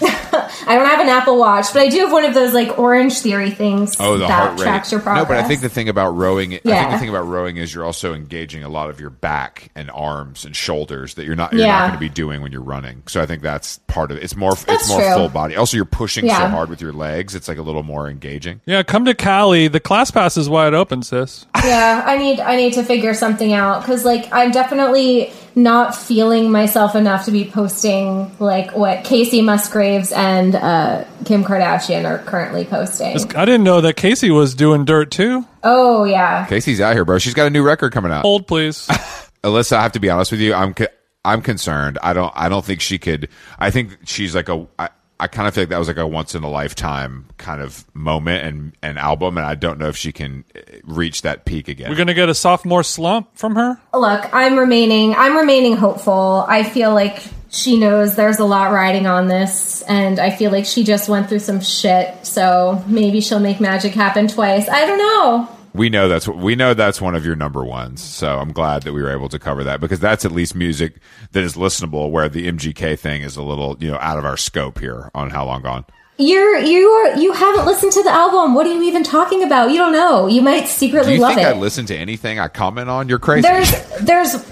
[0.66, 3.18] I don't have an Apple Watch, but I do have one of those like Orange
[3.20, 4.64] Theory things Oh, the that heart rate.
[4.64, 5.24] tracks your progress.
[5.24, 6.90] no, but I think the thing about rowing, I think Yeah.
[6.92, 10.44] the thing about rowing is you're also engaging a lot of your back and arms
[10.44, 11.80] and shoulders that you're not you're not Yeah.
[11.88, 13.02] going to be doing when you're running.
[13.06, 14.22] So I think that's part of it.
[14.22, 15.14] It's more it's more true.
[15.14, 15.56] full body.
[15.56, 17.34] Also, you're pushing so hard with your legs.
[17.34, 18.60] It's like a little more engaging.
[18.66, 19.68] yeah, come to Cali.
[19.68, 21.46] The class pass is wide open, sis.
[21.64, 26.50] yeah, I need I need to figure something out because like I'm definitely not feeling
[26.50, 32.64] myself enough to be posting like what Kacey Musgraves and uh, Kim Kardashian are currently
[32.64, 33.16] posting.
[33.34, 35.46] I didn't know that Kacey was doing dirt too.
[35.62, 37.18] Oh yeah, Kacey's out here, bro.
[37.18, 38.22] She's got a new record coming out.
[38.22, 38.86] Hold, please.
[39.44, 40.54] Alyssa, I have to be honest with you.
[40.54, 40.86] I'm co-
[41.24, 41.98] I'm concerned.
[42.02, 43.28] I don't I don't think she could.
[43.58, 44.66] I think she's like a.
[44.78, 44.88] I,
[45.22, 47.84] I kind of feel like that was like a once in a lifetime kind of
[47.94, 51.68] moment and an album, and I don't know if she can uh, reach that peak
[51.68, 51.90] again.
[51.90, 53.80] We're gonna get a sophomore slump from her.
[53.94, 56.44] look, I'm remaining I'm remaining hopeful.
[56.48, 60.64] I feel like she knows there's a lot riding on this, and I feel like
[60.64, 62.26] she just went through some shit.
[62.26, 64.68] So maybe she'll make magic happen twice.
[64.68, 65.48] I don't know.
[65.74, 68.02] We know that's we know that's one of your number ones.
[68.02, 70.96] So I'm glad that we were able to cover that because that's at least music
[71.32, 72.10] that is listenable.
[72.10, 75.30] Where the MGK thing is a little you know out of our scope here on
[75.30, 75.84] How Long Gone.
[76.18, 78.54] You're you are you haven't listened to the album.
[78.54, 79.70] What are you even talking about?
[79.70, 80.26] You don't know.
[80.26, 81.56] You might Do secretly you love think it.
[81.56, 83.08] I listen to anything I comment on?
[83.08, 83.42] You're crazy.
[83.48, 83.70] there's
[84.00, 84.44] there's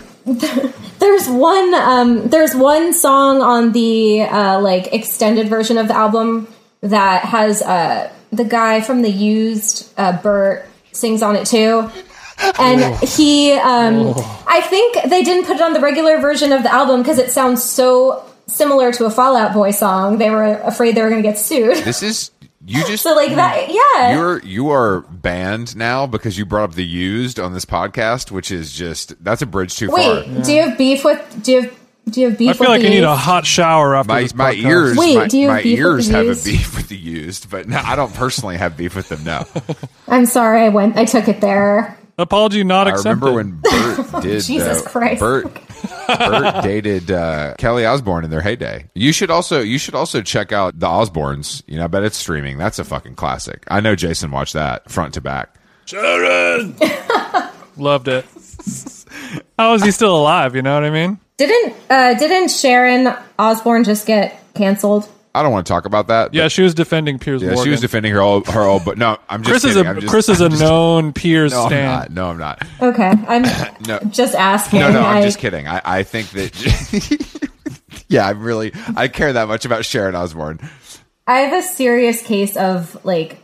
[0.99, 6.49] there's one um there's one song on the uh like extended version of the album
[6.81, 11.91] that has uh the guy from the used uh Bert sings on it too.
[12.59, 14.15] And he um
[14.47, 17.31] I think they didn't put it on the regular version of the album because it
[17.31, 20.19] sounds so similar to a Fall Out Boy song.
[20.19, 21.77] They were afraid they were going to get sued.
[21.85, 22.31] this is
[22.67, 24.15] you just So like that yeah.
[24.17, 28.51] You're you are banned now because you brought up the used on this podcast, which
[28.51, 30.43] is just that's a bridge too Wait, far.
[30.43, 32.65] do you have beef with do you have do you have beef with them?
[32.67, 34.97] I feel with like the you need a hot shower after My this my ears,
[34.97, 36.45] Wait, my, do you have my beef with ears the have a used?
[36.45, 39.23] beef with the used, but no, I don't personally have beef with them.
[39.25, 39.45] No,
[40.09, 40.97] I'm sorry, I went.
[40.97, 41.97] I took it there.
[42.19, 43.23] Apology not I accepted.
[43.23, 44.43] remember when Bert did.
[44.43, 45.21] Jesus though, Christ.
[45.21, 45.45] Bert
[46.07, 48.91] Bert dated uh, Kelly Osbourne in their heyday.
[48.95, 51.63] You should also you should also check out the Osbournes.
[51.67, 52.59] You know, I bet it's streaming.
[52.59, 53.65] That's a fucking classic.
[53.69, 55.55] I know Jason watched that front to back.
[55.87, 56.77] Sharon.
[57.79, 58.27] Loved it.
[59.59, 60.55] How is he still alive?
[60.55, 61.19] You know what I mean?
[61.41, 65.09] Didn't uh, didn't Sharon Osbourne just get canceled?
[65.35, 66.35] I don't want to talk about that.
[66.35, 67.65] Yeah, she was defending Piers Yeah, Morgan.
[67.65, 69.87] she was defending her old, her old, but no, I'm just Chris is kidding.
[69.87, 72.11] a I'm just, Chris is a I'm just- known Piers No, I'm not.
[72.11, 72.67] No, I'm not.
[72.83, 73.43] Okay, I'm
[73.89, 74.81] No, just asking.
[74.81, 75.01] no, no.
[75.01, 75.67] I'm I- just kidding.
[75.67, 77.71] I, I think that.
[78.09, 78.73] yeah, I'm really.
[78.97, 80.61] I care that much about Sharon Osbourne.
[81.27, 83.39] I have a serious case of like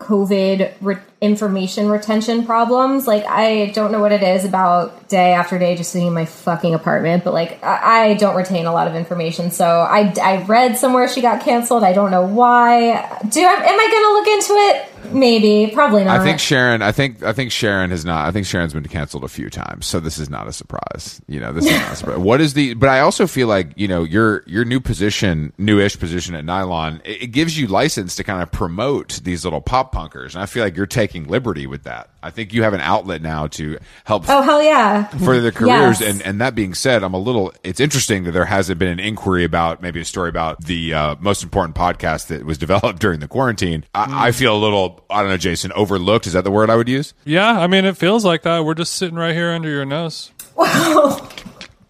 [0.00, 3.06] COVID re- information retention problems.
[3.06, 6.24] Like, I don't know what it is about day after day just sitting in my
[6.24, 9.50] fucking apartment, but like, I, I don't retain a lot of information.
[9.50, 11.84] So I, I read somewhere she got canceled.
[11.84, 13.20] I don't know why.
[13.28, 14.89] Do I, am I going to look into it?
[15.12, 16.20] Maybe, probably not.
[16.20, 16.82] I think Sharon.
[16.82, 17.22] I think.
[17.22, 18.26] I think Sharon has not.
[18.26, 19.86] I think Sharon's been canceled a few times.
[19.86, 21.20] So this is not a surprise.
[21.26, 22.18] You know, this is not a surprise.
[22.30, 22.74] What is the?
[22.74, 27.00] But I also feel like you know your your new position, newish position at Nylon.
[27.04, 30.46] It, it gives you license to kind of promote these little pop punkers, and I
[30.46, 32.10] feel like you're taking liberty with that.
[32.22, 35.08] I think you have an outlet now to help oh, hell yeah.
[35.08, 36.00] for their careers.
[36.00, 36.02] Yes.
[36.02, 37.52] And and that being said, I'm a little.
[37.64, 41.16] It's interesting that there hasn't been an inquiry about maybe a story about the uh,
[41.20, 43.84] most important podcast that was developed during the quarantine.
[43.94, 44.89] I, I feel a little.
[45.10, 45.72] I don't know, Jason.
[45.72, 47.14] Overlooked is that the word I would use?
[47.24, 48.64] Yeah, I mean, it feels like that.
[48.64, 50.30] We're just sitting right here under your nose,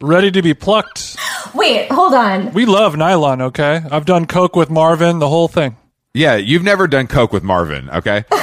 [0.00, 1.16] ready to be plucked.
[1.54, 2.52] Wait, hold on.
[2.52, 3.40] We love nylon.
[3.42, 5.76] Okay, I've done coke with Marvin, the whole thing.
[6.14, 8.24] Yeah, you've never done coke with Marvin, okay?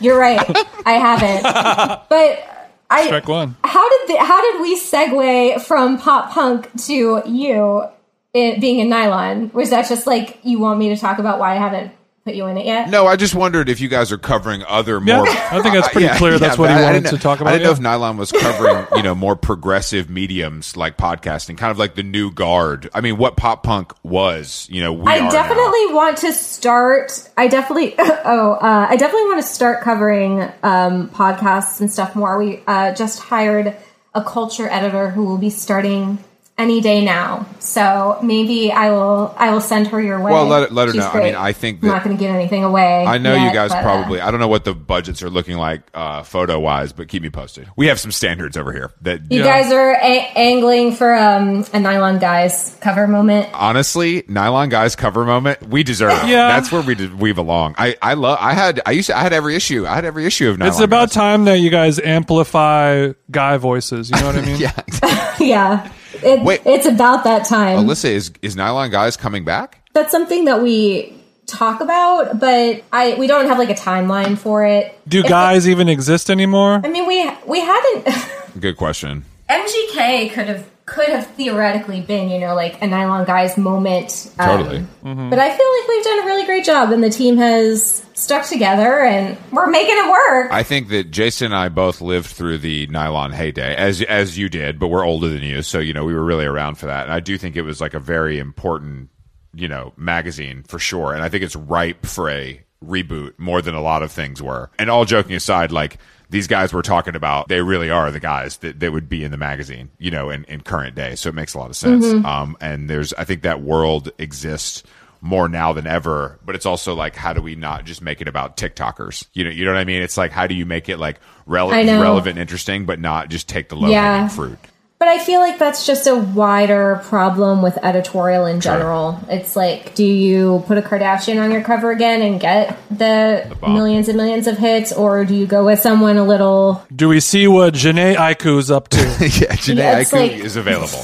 [0.00, 0.40] You're right.
[0.86, 2.04] I haven't.
[2.08, 2.44] But
[2.90, 3.56] I Strike one.
[3.64, 7.84] how did the, how did we segue from pop punk to you
[8.32, 9.50] it being in nylon?
[9.52, 11.92] Was that just like you want me to talk about why I haven't
[12.28, 12.88] put you in it yet?
[12.90, 15.26] No, I just wondered if you guys are covering other more.
[15.26, 17.50] I think that's pretty clear that's what he I- I wanted didn't to talk about.
[17.50, 21.70] I didn't know if Nylon was covering, you know, more progressive mediums like podcasting, kind
[21.70, 22.90] of like the new guard.
[22.94, 27.28] I mean, what pop punk was, you know, we I are definitely want to start.
[27.36, 27.94] I definitely.
[28.30, 32.36] Oh, uh, I definitely want to start covering um, podcasts and stuff more.
[32.36, 33.74] We uh, just hired
[34.14, 36.18] a culture editor who will be starting
[36.58, 37.46] any day now.
[37.60, 39.34] So maybe I will.
[39.38, 40.32] I will send her your way.
[40.32, 41.10] Well, let- let her She's know.
[41.10, 43.04] I mean, I think I'm not going to give anything away.
[43.04, 44.20] I know you guys but, uh, probably.
[44.20, 47.30] I don't know what the budgets are looking like uh, photo wise, but keep me
[47.30, 47.68] posted.
[47.76, 49.62] We have some standards over here that you Yeah.
[49.62, 53.48] guys are a- angling for um, a nylon guys cover moment.
[53.54, 56.26] honestly, nylon guys cover moment we deserve.
[56.28, 56.48] Yeah.
[56.48, 57.74] that's where we de- we belong.
[57.78, 58.38] I I love.
[58.40, 59.86] I had I used to I had every issue.
[59.86, 60.72] I had every issue of nylon.
[60.72, 61.14] It's about Guys.
[61.14, 64.10] time that you guys amplify guy voices.
[64.10, 64.56] You know what I mean?
[64.60, 65.92] Yeah, yeah,
[66.22, 66.60] it, Wait.
[66.64, 67.78] it's about that time.
[67.86, 69.82] Alyssa is is nylon guys coming back?
[69.94, 71.12] that's something that we
[71.46, 74.98] talk about, but I we don't have like a timeline for it.
[75.08, 76.80] Do If- guys even exist anymore?
[76.84, 78.08] I mean, we we haven't.
[78.60, 79.24] Good question.
[79.48, 84.32] MGK could have could have theoretically been, you know, like a nylon guys moment.
[84.38, 84.86] um, Totally.
[85.02, 88.46] But I feel like we've done a really great job, and the team has stuck
[88.46, 90.50] together, and we're making it work.
[90.50, 94.48] I think that Jason and I both lived through the nylon heyday, as as you
[94.48, 97.04] did, but we're older than you, so you know we were really around for that.
[97.04, 99.10] And I do think it was like a very important,
[99.54, 101.12] you know, magazine for sure.
[101.12, 104.70] And I think it's ripe for a reboot more than a lot of things were.
[104.78, 105.98] And all joking aside, like
[106.30, 109.30] these guys we're talking about, they really are the guys that, that would be in
[109.30, 111.14] the magazine, you know, in, in current day.
[111.14, 112.04] So it makes a lot of sense.
[112.24, 114.82] Um, and there's, I think that world exists
[115.20, 118.28] more now than ever but it's also like how do we not just make it
[118.28, 120.88] about tiktokers you know you know what i mean it's like how do you make
[120.88, 124.14] it like rele- relevant interesting but not just take the low Yeah.
[124.14, 124.58] hanging fruit
[124.98, 129.20] But I feel like that's just a wider problem with editorial in general.
[129.28, 133.74] It's like, do you put a Kardashian on your cover again and get the, bomb.
[133.74, 136.84] millions and millions of hits, or do you go with someone a little?
[136.94, 138.98] Do we see what Jhené Aiko's up to?
[139.20, 140.98] yeah Jhené Yeah, it's Aiko like- is available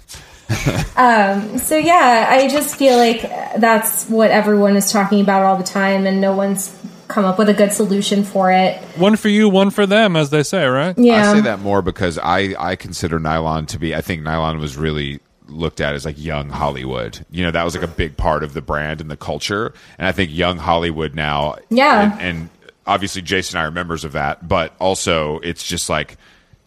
[0.96, 3.20] um, So yeah, I just feel like
[3.58, 6.74] that's what everyone is talking about all the time, and no one's
[7.08, 8.76] come up with a good solution for it.
[8.96, 10.96] one for you, one for them, as they say, right?
[10.98, 14.58] Yeah, i say that more because i i consider nylon to be i think nylon
[14.58, 18.16] was really looked at as like young hollywood you know that was like a big
[18.18, 22.12] part of the brand and the culture and i think young hollywood now Yeah.
[22.12, 22.48] and, and
[22.86, 26.18] obviously jason and i are members of that but also it's just like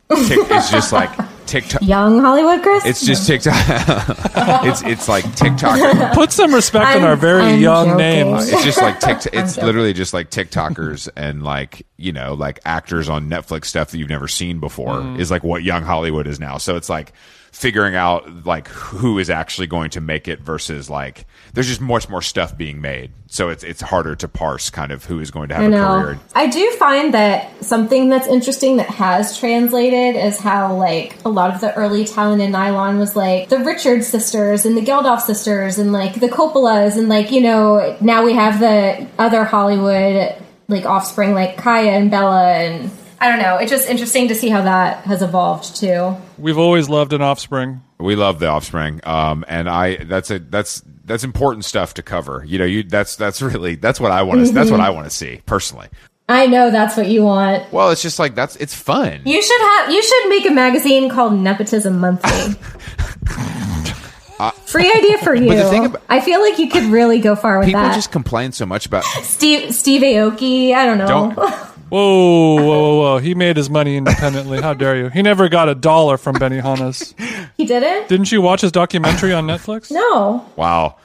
[0.10, 1.12] it's just like
[1.46, 1.82] TikTok.
[1.82, 2.86] young Hollywood, Chris.
[2.86, 3.54] It's just TikTok.
[4.66, 6.14] it's it's like TikTok.
[6.14, 7.98] Put some respect on I'm- our very I'm young joking.
[7.98, 8.50] names.
[8.52, 9.34] It's just like TikTok.
[9.34, 13.98] It's literally just like TikTokers and like you know like actors on Netflix stuff that
[13.98, 15.20] you've never seen before Mm.
[15.20, 16.58] is like what young Hollywood is now.
[16.58, 17.14] So it's like
[17.52, 22.08] figuring out like who is actually going to make it versus like there's just much
[22.10, 23.12] more stuff being made.
[23.28, 25.70] So it's it's harder to parse kind of who is going to have I a
[25.70, 26.02] know.
[26.02, 26.20] career.
[26.36, 31.54] I do find that something that's interesting that has translated is how like a lot
[31.54, 35.78] of the early talent in nylon was like the Richard sisters and the Geldof sisters
[35.78, 40.36] and like the Coppolas and like you know now we have the other Hollywood
[40.68, 43.58] like offspring like Kaia and Bella and I don't know.
[43.58, 46.18] It's just interesting to see how that has evolved too.
[46.40, 47.84] We've always loved an offspring.
[48.00, 52.44] We love the offspring, um, and I that's a that's that's important stuff to cover.
[52.48, 55.06] You know, you that's that's really that's what I want to that's what I want
[55.06, 55.90] to see personally.
[56.32, 57.72] I know that's what you want.
[57.74, 59.22] Well, it's just like that's it's fun.
[59.26, 59.92] You should have.
[59.92, 62.56] You should make a magazine called Nepotism Monthly.
[64.66, 65.54] Free idea for you.
[65.54, 67.88] the thing about- I feel like you could really go far with People that.
[67.90, 70.74] People just complain so much about Steve Steve Aoki.
[70.74, 71.08] I don't know.
[71.08, 71.36] don't
[71.92, 73.18] Whoa, whoa, whoa, whoa.
[73.18, 74.62] He made his money independently.
[74.62, 75.10] How dare you?
[75.10, 77.14] He never got a dollar from Benny Benihana's.
[77.58, 78.08] he didn't.
[78.08, 79.92] Didn't you watch his documentary on Netflix?
[79.92, 80.46] No.
[80.56, 80.96] wow.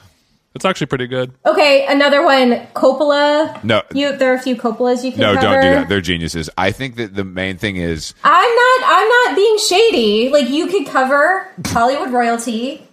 [0.57, 1.31] It's actually pretty good.
[1.45, 2.67] Okay, another one.
[2.75, 3.63] Coppola.
[3.63, 3.81] No.
[3.93, 4.17] You.
[4.17, 5.41] There are a few Coppolas you can No, cover.
[5.47, 5.87] don't do that.
[5.89, 6.49] They're geniuses.
[6.57, 8.81] I think that the main thing is I'm not.
[8.85, 10.29] I'm not being shady.
[10.29, 12.83] Like you could cover Hollywood royalty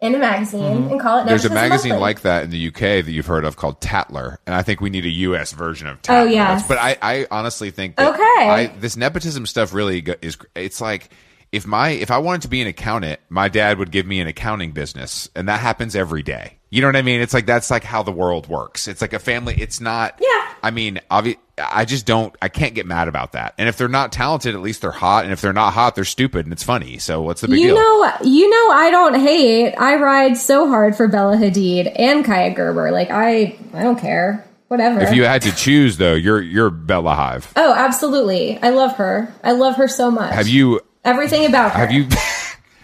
[0.00, 1.20] in a magazine and call it.
[1.20, 1.28] Mm-hmm.
[1.28, 2.00] there's a magazine Monthly.
[2.00, 4.90] like that in the UK that you've heard of called Tatler, and I think we
[4.90, 6.30] need a US version of Oh, Tatler.
[6.32, 6.66] yes.
[6.66, 8.48] But I, I honestly think that Okay.
[8.50, 11.10] I, this nepotism stuff really go- is it's like
[11.52, 14.26] if my if I wanted to be an accountant, my dad would give me an
[14.26, 16.58] accounting business, and that happens every day.
[16.72, 17.20] You know what I mean?
[17.20, 18.88] It's like that's like how the world works.
[18.88, 19.54] It's like a family.
[19.58, 20.18] It's not.
[20.20, 20.54] Yeah.
[20.62, 22.34] I mean, obvi- I just don't.
[22.40, 23.52] I can't get mad about that.
[23.58, 25.24] And if they're not talented, at least they're hot.
[25.24, 26.96] And if they're not hot, they're stupid, and it's funny.
[26.96, 27.74] So what's the big You deal?
[27.74, 29.74] know, you know, I don't hate.
[29.74, 32.90] I ride so hard for Bella Hadid and Kaia Gerber.
[32.90, 34.46] Like I, I don't care.
[34.68, 35.02] Whatever.
[35.02, 37.52] if you had to choose, though, you're you're Bella Hive.
[37.56, 38.58] oh, absolutely.
[38.62, 39.30] I love her.
[39.44, 40.32] I love her so much.
[40.32, 41.78] Have you everything about her?
[41.80, 42.04] have you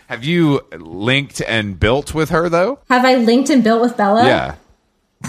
[0.08, 2.78] have you linked and built with her though?
[2.88, 4.24] Have I linked and built with Bella?
[4.24, 4.54] Yeah.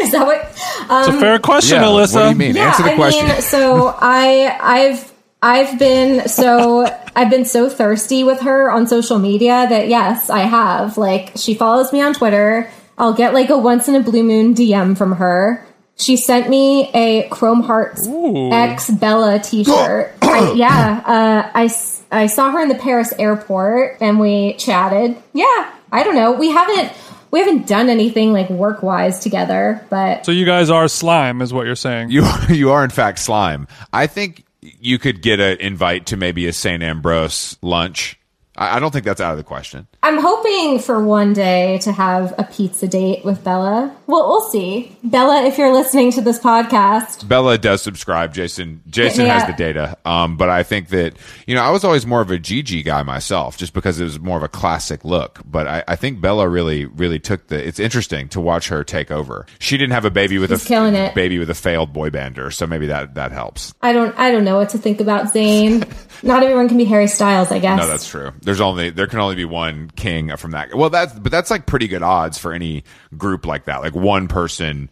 [0.00, 0.40] Is that what?
[0.50, 1.86] It's a um, fair question, Yeah.
[1.88, 2.14] Alyssa.
[2.14, 2.56] What do you mean?
[2.56, 3.26] Yeah, Answer the I question.
[3.28, 5.12] mean, so I, I've,
[5.42, 10.40] I've been so I've been so thirsty with her on social media that yes, I
[10.40, 10.98] have.
[10.98, 12.68] Like she follows me on Twitter.
[12.96, 15.64] I'll get like a once in a blue moon DM from her.
[15.96, 20.12] She sent me a Chrome Hearts X Bella T-shirt.
[20.38, 25.16] I, yeah, uh, I s- I saw her in the Paris airport and we chatted.
[25.32, 26.32] Yeah, I don't know.
[26.32, 26.92] We haven't
[27.30, 31.52] we haven't done anything like work wise together, but So you guys are slime, is
[31.52, 32.10] what you're saying.
[32.10, 33.68] You you are in fact slime.
[33.92, 38.17] I think you could get an invite to maybe a Sant Ambroeus lunch.
[38.58, 39.86] I, I don't think that's out of the question.
[40.02, 43.96] I'm hoping for one day to have a pizza date with Bella.
[44.06, 44.96] Well, we'll see.
[45.04, 48.34] Bella, if you're listening to this podcast, Bella does subscribe.
[48.34, 49.38] Jason Jason Yeah.
[49.38, 49.96] has the data.
[50.04, 51.14] Um, but I think that
[51.46, 54.18] you know I was always more of a Gigi guy myself, just because it was
[54.20, 55.40] more of a classic look.
[55.44, 57.64] But I, I think Bella really really took the.
[57.66, 59.46] It's interesting to watch her take over.
[59.60, 61.14] She didn't have a baby with She's a killing it.
[61.14, 63.74] baby with a failed boy bander, so maybe that that helps.
[63.82, 65.86] I don't I don't know what to think about Zayn.
[66.22, 67.78] Not everyone can be Harry Styles, I guess.
[67.78, 68.32] No, that's true.
[68.48, 70.74] There's only there can only be one king from that.
[70.74, 72.82] Well, that's but that's like pretty good odds for any
[73.14, 73.82] group like that.
[73.82, 74.88] Like one person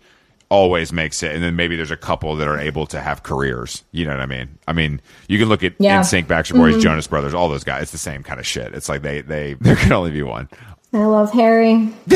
[0.51, 3.83] always makes it, and then maybe there's a couple that are able to have careers.
[3.93, 4.59] You know what I mean?
[4.69, 6.03] I mean, you can look at Yeah.
[6.03, 6.83] NSYNC, Backstreet Boys, mm-hmm.
[6.83, 7.85] Jonas Brothers, all those guys.
[7.85, 8.75] It's the same kind of shit.
[8.75, 10.51] It's like they they there can only be one.
[10.93, 11.95] I love Harry.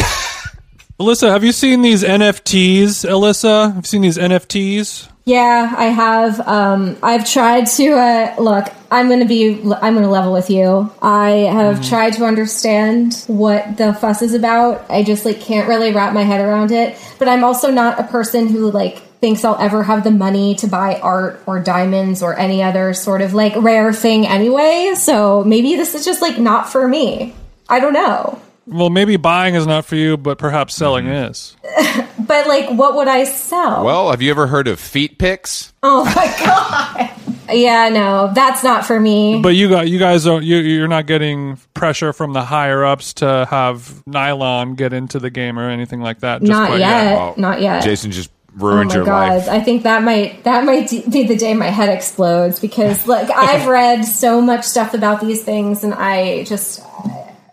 [1.01, 3.09] Alyssa, have you seen these NFTs?
[3.09, 5.09] Alyssa, have you seen these NFTs?
[5.31, 6.41] Yeah, I have.
[6.41, 8.67] Um, I've tried to uh, look.
[8.91, 9.53] I'm going to be.
[9.53, 10.93] I'm going to level with you.
[11.01, 14.85] I have tried to understand what the fuss is about.
[14.91, 16.99] I just like can't really wrap my head around it.
[17.21, 20.67] But I'm also not a person who like thinks I'll ever have the money to
[20.67, 24.95] buy art or diamonds or any other sort of like rare thing anyway.
[24.97, 27.37] So maybe this is just like not for me.
[27.69, 28.43] I don't know.
[28.67, 31.57] Well, maybe buying is not for you, but perhaps selling is.
[32.31, 33.85] But like, what would I sell?
[33.85, 35.73] Well, have you ever heard of feet pics?
[35.83, 37.11] oh my god.
[37.53, 39.41] Yeah, no, that's not for me.
[39.43, 43.15] But you got you guys are you you're not getting pressure from the higher ups
[43.15, 46.41] to have nylon get into the game or anything like that.
[46.41, 47.17] Just Not quite yet.
[47.17, 47.83] Well, not yet.
[47.83, 49.29] Jason just Oh ruined my your god!
[49.37, 49.49] life.
[49.49, 53.67] I think that might that might be the day my head explodes because like I've
[53.67, 56.81] read so much stuff about these things and I just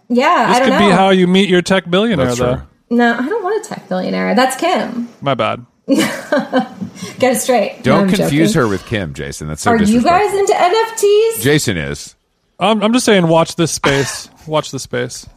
[0.10, 0.90] yeah This I don't could know.
[0.90, 2.56] be how you meet your tech billionaire, That's though.
[2.58, 2.64] true.
[2.90, 4.36] No, I don't want a tech billionaire.
[4.36, 5.10] That's Kim.
[5.22, 5.66] My bad.
[5.88, 7.82] Get it straight.
[7.84, 8.62] Don't I'm confuse joking.
[8.62, 9.48] her with Kim, Jason.
[9.48, 11.42] That's so Are you guys into NFTs?
[11.42, 12.16] Jason is.
[12.60, 14.30] I'm, I'm just saying, watch this space.
[14.48, 15.28] watch this space.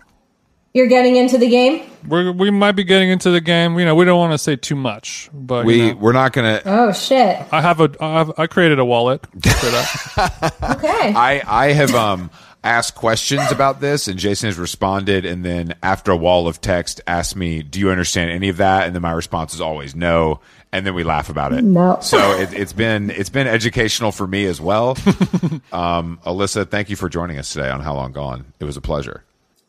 [0.72, 1.89] You're getting into the game.
[2.06, 3.78] We're, we might be getting into the game.
[3.78, 6.32] You know, we don't want to say too much, but We you know, we're not
[6.32, 6.62] gonna.
[6.64, 7.44] Oh shit.
[7.52, 9.27] I have a I, have, I created a wallet.
[9.44, 9.74] Straight
[10.16, 10.77] up.
[10.77, 11.12] Okay.
[11.12, 12.31] I I have um
[12.62, 17.01] asked questions about this, and Jason has responded, and then after a wall of text,
[17.07, 20.41] asked me, "Do you understand any of that?" And then my response is always no,
[20.73, 21.65] and then we laugh about it.
[21.65, 21.99] No.
[22.01, 24.91] So it, it's been it's been educational for me as well.
[25.73, 28.53] um, Alyssa, thank you for joining us today on How Long Gone.
[28.61, 29.24] It was a pleasure.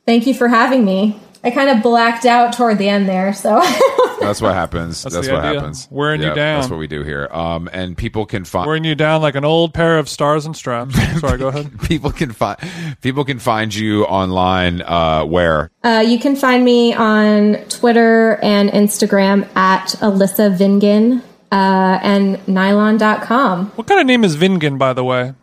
[0.06, 1.20] Thank you for having me.
[1.44, 3.60] I kind of blacked out toward the end there, so
[4.20, 5.02] That's what happens.
[5.02, 5.60] That's, the what idea.
[5.60, 5.88] happens.
[5.90, 6.60] Wearing you down.
[6.62, 7.28] That's what we do here.
[7.32, 10.56] Um, and people can find Wearing you down like an old pair of stars and
[10.56, 10.94] straps.
[11.20, 11.80] Sorry, go ahead.
[11.84, 12.58] people can find
[13.02, 14.84] people can find you online.
[14.84, 22.00] Uh, where Uh, you can find me on Twitter and Instagram at Alyssa Vingan uh,
[22.04, 23.72] and nylon.com.
[23.76, 25.34] What kind of name is Vingan, by the way?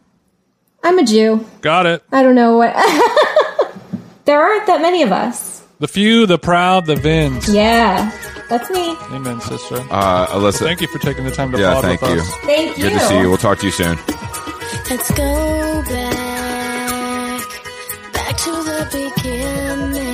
[0.84, 1.44] I'm a Jew.
[1.60, 2.04] Got it.
[2.12, 2.72] I don't know what.
[4.26, 5.57] there aren't that many of us.
[5.80, 7.48] The few, the proud, the Vins.
[7.52, 8.10] Yeah,
[8.48, 8.96] that's me.
[9.12, 9.76] Amen, sister.
[9.90, 10.58] uh, Alyssa.
[10.60, 12.20] Thank you for taking the time to Yeah, pod thank with you.
[12.20, 12.34] us.
[12.42, 12.82] Thank you.
[12.84, 13.28] Good to see you.
[13.28, 13.96] We'll talk to you soon.
[14.90, 17.42] Let's go back,
[18.12, 20.08] back to the beginning,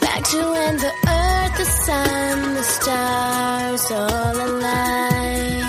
[0.00, 5.64] back to when the earth, the sun, the stars all aligned.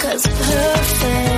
[0.00, 1.35] Cause perfect